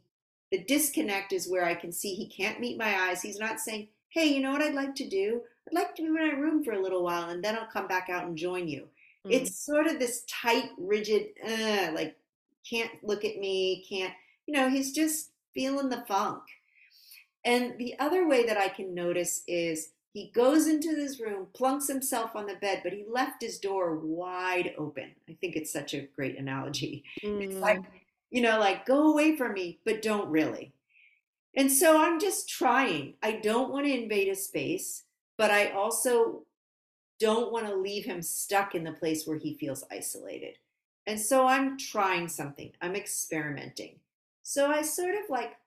the 0.51 0.63
disconnect 0.63 1.34
is 1.34 1.50
where 1.50 1.65
I 1.65 1.75
can 1.75 1.91
see 1.91 2.13
he 2.13 2.27
can't 2.27 2.60
meet 2.60 2.77
my 2.77 2.96
eyes. 3.07 3.22
He's 3.22 3.39
not 3.39 3.60
saying, 3.60 3.88
hey, 4.10 4.25
you 4.25 4.41
know 4.41 4.51
what 4.51 4.62
I'd 4.62 4.74
like 4.74 4.96
to 4.96 5.07
do? 5.07 5.41
I'd 5.67 5.75
like 5.75 5.96
to 5.96 6.01
be 6.01 6.07
in 6.07 6.13
my 6.13 6.31
room 6.31 6.63
for 6.63 6.74
a 6.74 6.81
little 6.81 7.03
while 7.03 7.29
and 7.29 7.43
then 7.43 7.55
I'll 7.55 7.72
come 7.72 7.88
back 7.88 8.10
out 8.10 8.25
and 8.25 8.38
join 8.38 8.67
you. 8.67 8.88
Mm-hmm. 9.25 9.31
It's 9.31 9.65
sort 9.65 9.88
of 9.88 10.00
this 10.00 10.24
tight, 10.27 10.69
rigid, 10.77 11.27
uh, 11.46 11.91
like, 11.93 12.15
can't 12.69 12.91
look 13.03 13.24
at 13.24 13.38
me, 13.38 13.86
can't, 13.88 14.13
you 14.46 14.53
know, 14.53 14.69
he's 14.69 14.91
just 14.91 15.31
feeling 15.53 15.89
the 15.89 16.03
funk. 16.07 16.43
And 17.46 17.77
the 17.77 17.98
other 18.00 18.27
way 18.27 18.46
that 18.46 18.57
I 18.57 18.67
can 18.67 18.93
notice 18.93 19.43
is 19.48 19.91
he 20.17 20.31
goes 20.33 20.65
into 20.65 20.95
this 20.95 21.19
room, 21.19 21.45
plunks 21.53 21.88
himself 21.88 22.36
on 22.36 22.47
the 22.47 22.55
bed, 22.55 22.81
but 22.83 22.91
he 22.91 23.05
left 23.07 23.39
his 23.39 23.59
door 23.59 23.97
wide 23.97 24.74
open. 24.75 25.12
I 25.29 25.38
think 25.39 25.55
it's 25.55 25.71
such 25.71 25.93
a 25.93 26.07
great 26.15 26.39
analogy. 26.39 27.03
Mm. 27.24 27.43
It's 27.43 27.57
like, 27.57 27.83
you 28.31 28.41
know, 28.41 28.57
like 28.59 28.88
go 28.88 29.12
away 29.12 29.36
from 29.36 29.53
me, 29.53 29.79
but 29.86 30.01
don't 30.01 30.27
really. 30.29 30.74
And 31.55 31.71
so 31.71 32.01
I'm 32.01 32.19
just 32.19 32.50
trying. 32.50 33.13
I 33.21 33.33
don't 33.33 33.71
want 33.71 33.86
to 33.86 33.93
invade 33.93 34.27
his 34.27 34.43
space, 34.43 35.03
but 35.38 35.51
I 35.51 35.69
also 35.69 36.47
don't 37.19 37.51
want 37.51 37.67
to 37.67 37.75
leave 37.75 38.03
him 38.03 38.24
stuck 38.24 38.74
in 38.74 38.83
the 38.83 38.93
place 38.93 39.27
where 39.27 39.38
he 39.38 39.55
feels 39.59 39.83
isolated. 39.91 40.55
And 41.05 41.19
so 41.19 41.45
I'm 41.45 41.77
trying 41.77 42.27
something, 42.27 42.71
I'm 42.81 42.95
experimenting. 42.95 44.00
So 44.41 44.71
I 44.71 44.81
sort 44.81 45.13
of 45.13 45.29
like 45.29 45.57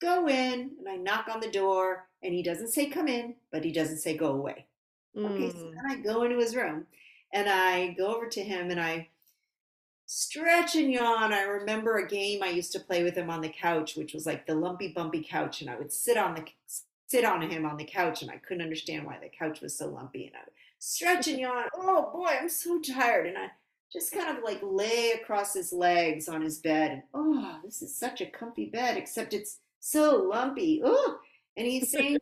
go 0.00 0.26
in, 0.26 0.70
and 0.78 0.88
I 0.88 0.96
knock 0.96 1.26
on 1.30 1.40
the 1.40 1.50
door, 1.50 2.06
and 2.22 2.34
he 2.34 2.42
doesn't 2.42 2.68
say 2.68 2.86
come 2.86 3.08
in, 3.08 3.34
but 3.50 3.64
he 3.64 3.72
doesn't 3.72 3.98
say 3.98 4.16
go 4.16 4.32
away. 4.32 4.66
Mm. 5.16 5.30
Okay, 5.30 5.50
so 5.50 5.64
mm. 5.64 5.74
then 5.74 5.86
I 5.90 5.96
go 5.96 6.22
into 6.22 6.38
his 6.38 6.54
room 6.54 6.86
and 7.32 7.48
I 7.48 7.94
go 7.98 8.14
over 8.14 8.28
to 8.28 8.42
him 8.42 8.70
and 8.70 8.80
I 8.80 9.08
stretch 10.06 10.74
and 10.74 10.92
yawn. 10.92 11.32
I 11.32 11.42
remember 11.42 11.98
a 11.98 12.08
game 12.08 12.42
I 12.42 12.48
used 12.48 12.72
to 12.72 12.80
play 12.80 13.04
with 13.04 13.14
him 13.14 13.30
on 13.30 13.40
the 13.40 13.48
couch, 13.48 13.96
which 13.96 14.12
was 14.12 14.26
like 14.26 14.46
the 14.46 14.54
lumpy 14.54 14.88
bumpy 14.88 15.24
couch, 15.28 15.60
and 15.60 15.70
I 15.70 15.76
would 15.76 15.92
sit 15.92 16.16
on 16.16 16.34
the 16.34 16.44
sit 17.06 17.24
on 17.24 17.42
him 17.42 17.64
on 17.64 17.76
the 17.76 17.84
couch, 17.84 18.22
and 18.22 18.30
I 18.30 18.36
couldn't 18.36 18.62
understand 18.62 19.06
why 19.06 19.18
the 19.20 19.28
couch 19.28 19.60
was 19.60 19.76
so 19.76 19.88
lumpy, 19.88 20.26
and 20.26 20.36
I 20.36 20.40
would 20.40 20.54
stretch 20.78 21.28
and 21.28 21.38
yawn. 21.38 21.64
Oh 21.74 22.10
boy, 22.12 22.30
I'm 22.40 22.48
so 22.48 22.80
tired, 22.80 23.26
and 23.26 23.38
I 23.38 23.50
just 23.92 24.12
kind 24.12 24.36
of 24.36 24.42
like 24.42 24.60
lay 24.62 25.12
across 25.12 25.54
his 25.54 25.72
legs 25.72 26.28
on 26.28 26.42
his 26.42 26.58
bed, 26.58 26.90
and 26.90 27.02
oh, 27.14 27.58
this 27.64 27.80
is 27.80 27.96
such 27.96 28.20
a 28.20 28.26
comfy 28.26 28.66
bed, 28.66 28.96
except 28.96 29.32
it's 29.32 29.58
so 29.78 30.16
lumpy. 30.16 30.82
Ooh. 30.84 31.18
And 31.56 31.66
he's 31.66 31.90
saying, 31.90 32.18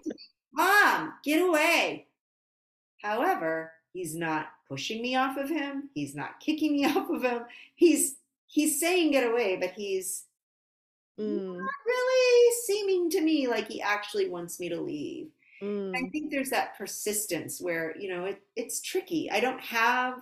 Mom, 0.52 1.14
get 1.24 1.46
away. 1.46 2.06
However, 3.02 3.72
he's 3.92 4.14
not 4.14 4.48
pushing 4.68 5.02
me 5.02 5.16
off 5.16 5.36
of 5.36 5.48
him. 5.48 5.90
He's 5.94 6.14
not 6.14 6.40
kicking 6.40 6.72
me 6.72 6.84
off 6.96 7.08
of 7.10 7.22
him. 7.22 7.42
He's 7.74 8.16
he's 8.46 8.80
saying 8.80 9.12
get 9.12 9.30
away, 9.30 9.56
but 9.56 9.72
he's 9.72 10.24
mm. 11.18 11.56
not 11.56 11.70
really 11.86 12.52
seeming 12.66 13.10
to 13.10 13.20
me 13.20 13.46
like 13.46 13.68
he 13.68 13.80
actually 13.80 14.28
wants 14.28 14.58
me 14.58 14.68
to 14.68 14.80
leave. 14.80 15.28
Mm. 15.62 15.94
I 15.96 16.08
think 16.10 16.30
there's 16.30 16.50
that 16.50 16.76
persistence 16.78 17.60
where, 17.60 17.96
you 17.98 18.08
know, 18.08 18.26
it, 18.26 18.42
it's 18.56 18.80
tricky. 18.80 19.30
I 19.30 19.40
don't 19.40 19.60
have 19.60 20.20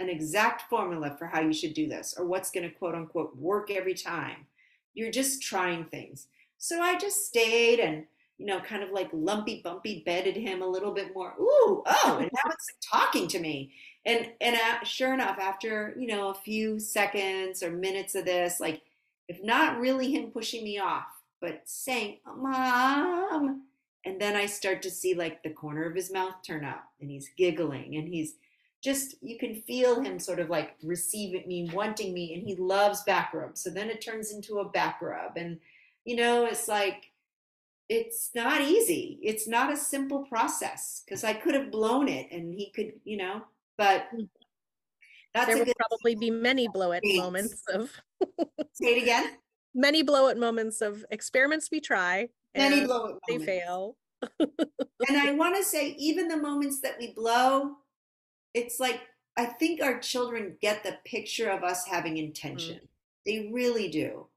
an 0.00 0.08
exact 0.08 0.62
formula 0.62 1.14
for 1.18 1.26
how 1.26 1.40
you 1.40 1.52
should 1.52 1.74
do 1.74 1.88
this 1.88 2.14
or 2.18 2.26
what's 2.26 2.50
going 2.50 2.68
to 2.68 2.74
quote 2.74 2.94
unquote 2.94 3.36
work 3.36 3.70
every 3.70 3.94
time. 3.94 4.46
You're 4.94 5.12
just 5.12 5.42
trying 5.42 5.84
things. 5.84 6.26
So 6.58 6.80
I 6.80 6.98
just 6.98 7.26
stayed 7.26 7.80
and, 7.80 8.04
you 8.44 8.50
know, 8.50 8.60
kind 8.60 8.82
of 8.82 8.90
like 8.90 9.08
lumpy 9.14 9.62
bumpy 9.64 10.02
bedded 10.04 10.36
him 10.36 10.60
a 10.60 10.66
little 10.66 10.92
bit 10.92 11.14
more. 11.14 11.32
Ooh, 11.40 11.82
oh, 11.86 12.18
and 12.20 12.30
now 12.30 12.50
it's 12.50 12.74
talking 12.86 13.26
to 13.28 13.40
me. 13.40 13.72
And 14.04 14.32
and 14.38 14.54
uh, 14.54 14.84
sure 14.84 15.14
enough, 15.14 15.38
after 15.38 15.94
you 15.98 16.06
know 16.06 16.28
a 16.28 16.34
few 16.34 16.78
seconds 16.78 17.62
or 17.62 17.70
minutes 17.70 18.14
of 18.14 18.26
this, 18.26 18.60
like 18.60 18.82
if 19.28 19.42
not 19.42 19.80
really 19.80 20.12
him 20.12 20.30
pushing 20.30 20.62
me 20.62 20.78
off, 20.78 21.06
but 21.40 21.62
saying, 21.64 22.18
"Mom," 22.36 23.62
and 24.04 24.20
then 24.20 24.36
I 24.36 24.44
start 24.44 24.82
to 24.82 24.90
see 24.90 25.14
like 25.14 25.42
the 25.42 25.48
corner 25.48 25.86
of 25.86 25.96
his 25.96 26.12
mouth 26.12 26.34
turn 26.46 26.66
up, 26.66 26.84
and 27.00 27.10
he's 27.10 27.30
giggling, 27.38 27.96
and 27.96 28.06
he's 28.06 28.34
just 28.82 29.14
you 29.22 29.38
can 29.38 29.54
feel 29.54 30.02
him 30.02 30.18
sort 30.18 30.38
of 30.38 30.50
like 30.50 30.74
receiving 30.82 31.48
me, 31.48 31.70
wanting 31.72 32.12
me, 32.12 32.34
and 32.34 32.46
he 32.46 32.56
loves 32.56 33.04
back 33.04 33.32
rub. 33.32 33.56
So 33.56 33.70
then 33.70 33.88
it 33.88 34.04
turns 34.04 34.30
into 34.30 34.58
a 34.58 34.68
back 34.68 35.00
rub, 35.00 35.38
and 35.38 35.60
you 36.04 36.16
know, 36.16 36.44
it's 36.44 36.68
like, 36.68 37.10
it's 37.88 38.30
not 38.34 38.62
easy. 38.62 39.18
It's 39.22 39.46
not 39.46 39.72
a 39.72 39.76
simple 39.76 40.24
process 40.26 41.02
because 41.04 41.24
I 41.24 41.34
could 41.34 41.54
have 41.54 41.70
blown 41.70 42.08
it 42.08 42.28
and 42.32 42.52
he 42.54 42.70
could, 42.72 42.92
you 43.04 43.16
know, 43.16 43.42
but 43.76 44.06
mm. 44.14 44.28
That's 45.34 45.48
there 45.48 45.56
a 45.56 45.58
will 45.58 45.64
good 45.66 45.76
probably 45.76 46.14
be 46.14 46.30
many 46.30 46.68
blow 46.68 46.92
it 46.92 47.02
moments 47.04 47.60
of 47.72 47.90
say 48.72 48.96
it 48.96 49.02
again. 49.02 49.32
many 49.74 50.02
blow 50.04 50.28
it 50.28 50.38
moments 50.38 50.80
of 50.80 51.04
experiments 51.10 51.70
we 51.72 51.80
try 51.80 52.28
Many 52.56 52.78
and 52.78 52.86
blow 52.86 53.06
it 53.06 53.16
they 53.26 53.38
moments. 53.38 53.46
fail. 53.46 53.96
and 54.38 55.16
I 55.18 55.32
want 55.36 55.56
to 55.56 55.64
say, 55.64 55.96
even 55.98 56.28
the 56.28 56.36
moments 56.36 56.80
that 56.82 56.96
we 57.00 57.12
blow, 57.12 57.72
it's 58.54 58.78
like 58.78 59.00
I 59.36 59.46
think 59.46 59.82
our 59.82 59.98
children 59.98 60.56
get 60.62 60.84
the 60.84 60.98
picture 61.04 61.50
of 61.50 61.64
us 61.64 61.84
having 61.84 62.16
intention. 62.16 62.80
They 63.26 63.50
really 63.52 63.88
do. 63.88 64.28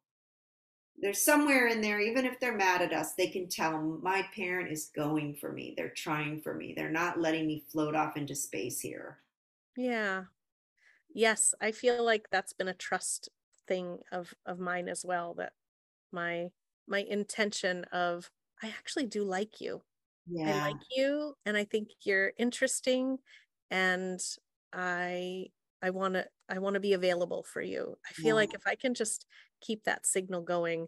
There's 0.98 1.22
somewhere 1.22 1.68
in 1.68 1.82
there, 1.82 2.00
even 2.00 2.26
if 2.26 2.40
they're 2.40 2.56
mad 2.56 2.82
at 2.82 2.94
us, 2.94 3.14
they 3.14 3.30
can 3.30 3.48
tell 3.48 3.82
my 3.82 4.24
parent 4.34 4.72
is 4.72 4.88
going 4.90 5.36
for 5.36 5.52
me. 5.52 5.74
They're 5.78 5.90
trying 5.94 6.42
for 6.42 6.54
me. 6.56 6.74
They're 6.74 6.92
not 6.92 7.20
letting 7.20 7.48
me 7.48 7.66
float 7.70 7.96
off 7.96 8.18
into 8.18 8.36
space 8.36 8.80
here. 8.82 9.22
Yeah. 9.76 10.26
Yes, 11.14 11.56
I 11.62 11.72
feel 11.74 12.04
like 12.04 12.30
that's 12.32 12.54
been 12.54 12.68
a 12.68 12.74
trust 12.76 13.30
thing 13.68 14.00
of 14.12 14.34
of 14.46 14.60
mine 14.60 14.90
as 14.90 15.06
well 15.06 15.34
that 15.36 15.54
my 16.12 16.52
my 16.88 17.00
intention 17.00 17.86
of 17.86 18.32
I 18.64 18.70
actually 18.70 19.08
do 19.08 19.24
like 19.24 19.62
you. 19.62 19.84
Yeah. 20.28 20.66
I 20.66 20.72
like 20.72 20.82
you 20.92 21.36
and 21.46 21.58
I 21.58 21.66
think 21.66 21.90
you're 22.06 22.34
interesting 22.38 23.20
and 23.72 24.22
I 24.74 25.48
I 25.82 25.90
want 25.92 26.16
to 26.16 26.28
I 26.50 26.60
want 26.60 26.76
to 26.76 26.80
be 26.80 26.94
available 26.94 27.44
for 27.44 27.62
you. 27.62 27.98
I 28.10 28.14
feel 28.14 28.36
like 28.36 28.54
if 28.54 28.66
I 28.68 28.76
can 28.76 28.94
just 28.94 29.26
keep 29.62 29.84
that 29.86 30.06
signal 30.06 30.42
going 30.42 30.88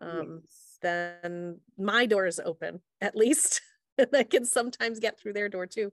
um 0.00 0.42
Yes. 0.42 0.78
then 0.80 1.60
my 1.76 2.06
door 2.06 2.26
is 2.26 2.40
open 2.44 2.80
at 3.00 3.16
least 3.16 3.60
and 3.98 4.08
I 4.14 4.22
can 4.24 4.44
sometimes 4.44 5.00
get 5.00 5.18
through 5.18 5.32
their 5.34 5.48
door 5.48 5.66
too. 5.66 5.92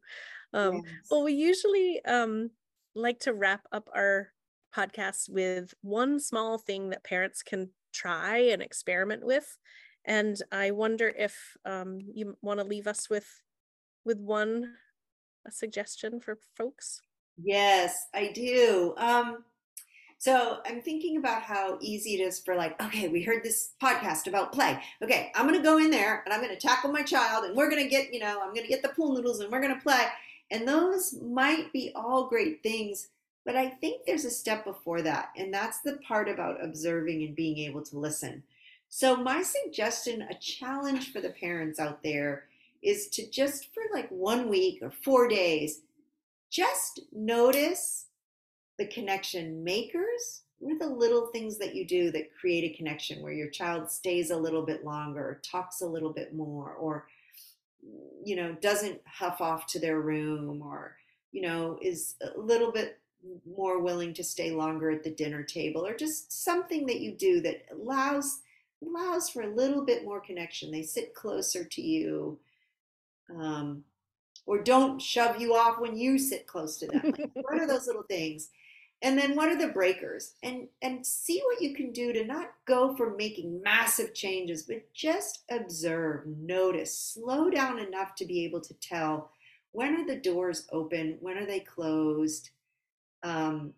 Um 0.54 0.84
Yes. 0.84 1.10
well 1.10 1.24
we 1.24 1.34
usually 1.34 2.04
um 2.06 2.52
like 2.96 3.20
to 3.22 3.34
wrap 3.34 3.68
up 3.72 3.90
our 3.94 4.30
podcast 4.76 5.30
with 5.30 5.74
one 5.82 6.20
small 6.20 6.58
thing 6.58 6.90
that 6.90 7.04
parents 7.04 7.42
can 7.44 7.72
try 7.94 8.38
and 8.38 8.62
experiment 8.62 9.26
with 9.26 9.58
and 10.06 10.38
I 10.52 10.72
wonder 10.72 11.08
if 11.08 11.58
um, 11.66 12.00
you 12.00 12.38
want 12.42 12.60
to 12.60 12.66
leave 12.66 12.86
us 12.88 13.10
with 13.10 13.42
with 14.06 14.20
one 14.20 14.78
a 15.46 15.52
suggestion 15.52 16.20
for 16.20 16.40
folks. 16.56 17.02
Yes, 17.42 18.08
I 18.14 18.32
do. 18.32 18.94
Um, 18.98 19.44
so 20.20 20.60
I'm 20.66 20.82
thinking 20.82 21.18
about 21.18 21.44
how 21.44 21.78
easy 21.82 22.16
it 22.16 22.22
is 22.24 22.40
for 22.40 22.56
like, 22.56 22.82
okay, 22.84 23.10
we 23.10 23.24
heard 23.24 23.44
this 23.44 23.72
podcast 23.82 24.28
about 24.28 24.54
play. 24.54 24.82
Okay, 25.04 25.32
I'm 25.36 25.46
gonna 25.48 25.64
go 25.64 25.78
in 25.78 25.92
there 25.92 26.24
and 26.26 26.34
I'm 26.34 26.42
gonna 26.42 26.58
tackle 26.58 26.92
my 26.92 27.04
child 27.04 27.46
and 27.46 27.56
we're 27.56 27.70
gonna 27.70 27.88
get, 27.90 28.14
you 28.14 28.20
know, 28.20 28.42
I'm 28.42 28.54
gonna 28.56 28.68
get 28.68 28.84
the 28.84 28.90
pool 28.90 29.14
noodles 29.16 29.42
and 29.42 29.52
we're 29.52 29.62
gonna 29.62 29.82
play. 29.82 30.06
And 30.52 30.68
those 30.68 31.16
might 31.22 31.74
be 31.74 31.92
all 31.96 32.28
great 32.28 32.64
things, 32.64 33.10
but 33.46 33.56
I 33.56 33.70
think 33.70 34.06
there's 34.06 34.26
a 34.26 34.32
step 34.32 34.66
before 34.66 35.02
that, 35.04 35.30
and 35.38 35.54
that's 35.54 35.82
the 35.82 35.98
part 35.98 36.30
about 36.30 36.64
observing 36.64 37.24
and 37.24 37.36
being 37.36 37.60
able 37.60 37.84
to 37.84 38.00
listen. 38.00 38.44
So 38.90 39.16
my 39.18 39.44
suggestion, 39.44 40.24
a 40.24 40.36
challenge 40.36 41.12
for 41.12 41.22
the 41.22 41.30
parents 41.30 41.80
out 41.80 42.04
there, 42.04 42.46
is 42.82 43.08
to 43.10 43.30
just 43.30 43.74
for 43.74 43.84
like 43.94 44.10
one 44.10 44.50
week 44.50 44.80
or 44.82 44.92
four 44.92 45.28
days, 45.28 45.82
just 46.56 47.02
notice 47.12 48.06
the 48.78 48.88
connection 48.88 49.64
makers. 49.64 50.44
What 50.60 50.76
are 50.76 50.88
the 50.88 50.96
little 50.96 51.28
things 51.28 51.58
that 51.58 51.76
you 51.76 51.86
do 51.86 52.12
that 52.12 52.34
create 52.40 52.72
a 52.72 52.78
connection 52.78 53.22
where 53.22 53.34
your 53.34 53.50
child 53.50 53.92
stays 53.92 54.32
a 54.32 54.38
little 54.38 54.62
bit 54.62 54.86
longer, 54.86 55.42
talks 55.44 55.82
a 55.82 55.88
little 55.88 56.14
bit 56.14 56.34
more, 56.34 56.72
or 56.74 57.08
you 58.24 58.36
know, 58.36 58.54
doesn't 58.62 59.02
huff 59.06 59.42
off 59.42 59.68
to 59.68 59.80
their 59.80 60.00
room, 60.00 60.62
or 60.62 60.96
you 61.32 61.42
know, 61.42 61.78
is 61.82 62.16
a 62.22 62.40
little 62.40 62.72
bit 62.72 63.00
more 63.46 63.80
willing 63.82 64.14
to 64.14 64.24
stay 64.24 64.52
longer 64.52 64.90
at 64.92 65.04
the 65.04 65.12
dinner 65.12 65.44
table, 65.44 65.86
or 65.86 65.94
just 65.94 66.32
something 66.32 66.86
that 66.86 67.02
you 67.02 67.12
do 67.12 67.42
that 67.42 67.66
allows 67.72 68.40
allows 68.82 69.30
for 69.30 69.42
a 69.42 69.56
little 69.56 69.84
bit 69.84 70.06
more 70.06 70.22
connection. 70.22 70.72
They 70.72 70.84
sit 70.84 71.14
closer 71.14 71.64
to 71.66 71.82
you. 71.82 72.40
Um, 73.30 73.84
or 74.46 74.62
don't 74.62 75.02
shove 75.02 75.40
you 75.40 75.56
off 75.56 75.80
when 75.80 75.98
you 75.98 76.18
sit 76.18 76.48
close 76.48 76.78
to 76.78 76.88
them. 76.88 77.02
Like, 77.04 77.32
what 77.34 77.60
are 77.60 77.68
those 77.68 77.88
little 77.88 78.04
things? 78.04 78.50
And 79.02 79.18
then 79.18 79.36
what 79.36 79.50
are 79.50 79.58
the 79.58 79.74
breakers? 79.74 80.34
And 80.42 80.68
and 80.82 81.06
see 81.06 81.42
what 81.46 81.62
you 81.62 81.76
can 81.76 81.92
do 81.92 82.14
to 82.14 82.26
not 82.26 82.52
go 82.66 82.96
for 82.96 83.16
making 83.16 83.62
massive 83.62 84.14
changes, 84.14 84.64
but 84.64 84.92
just 84.94 85.44
observe, 85.52 86.26
notice, 86.26 86.98
slow 86.98 87.50
down 87.50 87.80
enough 87.80 88.16
to 88.16 88.26
be 88.26 88.46
able 88.46 88.62
to 88.62 88.74
tell 88.76 89.32
when 89.72 89.96
are 89.96 90.06
the 90.06 90.16
doors 90.16 90.68
open, 90.72 91.18
when 91.20 91.38
are 91.38 91.46
they 91.46 91.60
closed, 91.60 92.52
um, 93.24 93.74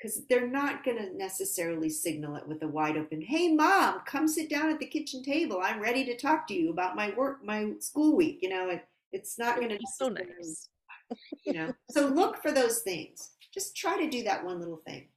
because 0.00 0.22
they're 0.28 0.48
not 0.48 0.84
going 0.84 0.96
to 0.96 1.16
necessarily 1.16 1.88
signal 1.88 2.36
it 2.36 2.46
with 2.46 2.62
a 2.62 2.68
wide 2.68 2.96
open 2.96 3.20
hey 3.20 3.52
mom 3.54 4.00
come 4.06 4.26
sit 4.26 4.48
down 4.48 4.70
at 4.70 4.78
the 4.78 4.86
kitchen 4.86 5.22
table 5.22 5.60
i'm 5.62 5.80
ready 5.80 6.04
to 6.04 6.16
talk 6.16 6.46
to 6.46 6.54
you 6.54 6.70
about 6.70 6.96
my 6.96 7.12
work 7.16 7.44
my 7.44 7.72
school 7.80 8.16
week 8.16 8.38
you 8.40 8.48
know 8.48 8.70
it, 8.70 8.84
it's 9.12 9.38
not 9.38 9.56
going 9.56 9.70
to 9.70 9.78
Be 9.78 9.86
so 9.96 10.08
nice. 10.08 10.68
you 11.44 11.52
know 11.52 11.72
so 11.90 12.06
look 12.06 12.40
for 12.40 12.52
those 12.52 12.80
things 12.80 13.30
just 13.52 13.76
try 13.76 13.96
to 13.98 14.08
do 14.08 14.22
that 14.22 14.44
one 14.44 14.60
little 14.60 14.80
thing 14.86 15.08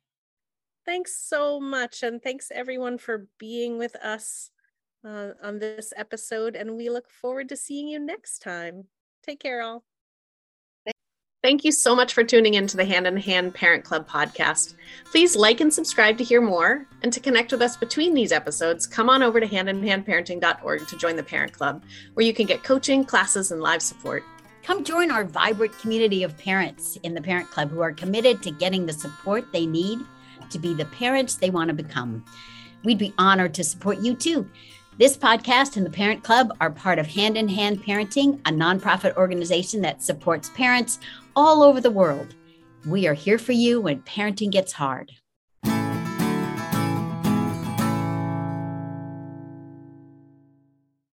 Thanks 0.85 1.15
so 1.15 1.61
much, 1.61 2.03
and 2.03 2.21
thanks 2.21 2.51
everyone 2.53 2.97
for 2.97 3.27
being 3.39 3.77
with 3.77 3.95
us 3.97 4.49
uh, 5.07 5.29
on 5.41 5.59
this 5.59 5.93
episode. 5.95 6.55
And 6.55 6.75
we 6.75 6.89
look 6.89 7.09
forward 7.09 7.47
to 7.49 7.55
seeing 7.55 7.87
you 7.87 7.99
next 7.99 8.39
time. 8.39 8.85
Take 9.25 9.39
care, 9.39 9.61
all. 9.61 9.85
Thank 11.43 11.65
you 11.65 11.73
so 11.73 11.93
much 11.93 12.13
for 12.13 12.23
tuning 12.23 12.53
into 12.53 12.77
the 12.77 12.85
Hand 12.85 13.05
in 13.05 13.17
Hand 13.17 13.53
Parent 13.53 13.83
Club 13.83 14.07
podcast. 14.07 14.75
Please 15.11 15.35
like 15.35 15.59
and 15.59 15.73
subscribe 15.73 16.17
to 16.19 16.23
hear 16.23 16.39
more. 16.39 16.87
And 17.01 17.11
to 17.11 17.19
connect 17.19 17.51
with 17.51 17.61
us 17.61 17.75
between 17.75 18.13
these 18.13 18.31
episodes, 18.31 18.87
come 18.87 19.09
on 19.09 19.21
over 19.21 19.41
to 19.41 19.45
handinhandparenting.org 19.45 20.87
to 20.87 20.97
join 20.97 21.17
the 21.17 21.23
Parent 21.23 21.51
Club, 21.51 21.83
where 22.13 22.25
you 22.25 22.33
can 22.33 22.45
get 22.45 22.63
coaching, 22.63 23.03
classes, 23.03 23.51
and 23.51 23.59
live 23.59 23.81
support. 23.81 24.23
Come 24.63 24.85
join 24.85 25.11
our 25.11 25.25
vibrant 25.25 25.77
community 25.79 26.23
of 26.23 26.37
parents 26.37 26.95
in 27.03 27.13
the 27.13 27.21
Parent 27.21 27.51
Club 27.51 27.69
who 27.69 27.81
are 27.81 27.91
committed 27.91 28.41
to 28.43 28.51
getting 28.51 28.85
the 28.85 28.93
support 28.93 29.51
they 29.51 29.65
need 29.65 29.99
to 30.49 30.57
be 30.57 30.73
the 30.73 30.85
parents 30.85 31.35
they 31.35 31.49
want 31.49 31.67
to 31.67 31.73
become. 31.73 32.23
We'd 32.85 32.97
be 32.97 33.13
honored 33.17 33.53
to 33.55 33.65
support 33.65 33.97
you 33.99 34.15
too. 34.15 34.49
This 34.99 35.17
podcast 35.17 35.75
and 35.75 35.83
the 35.83 35.89
Parent 35.89 36.23
Club 36.23 36.55
are 36.61 36.69
part 36.69 36.99
of 36.99 37.07
Hand 37.07 37.35
in 37.35 37.47
Hand 37.47 37.83
Parenting, 37.83 38.39
a 38.45 38.51
nonprofit 38.51 39.15
organization 39.15 39.81
that 39.81 40.03
supports 40.03 40.51
parents 40.51 40.99
all 41.35 41.63
over 41.63 41.81
the 41.81 41.91
world. 41.91 42.35
We 42.85 43.07
are 43.07 43.13
here 43.13 43.37
for 43.37 43.53
you 43.53 43.81
when 43.81 44.01
parenting 44.01 44.51
gets 44.51 44.73
hard. 44.73 45.11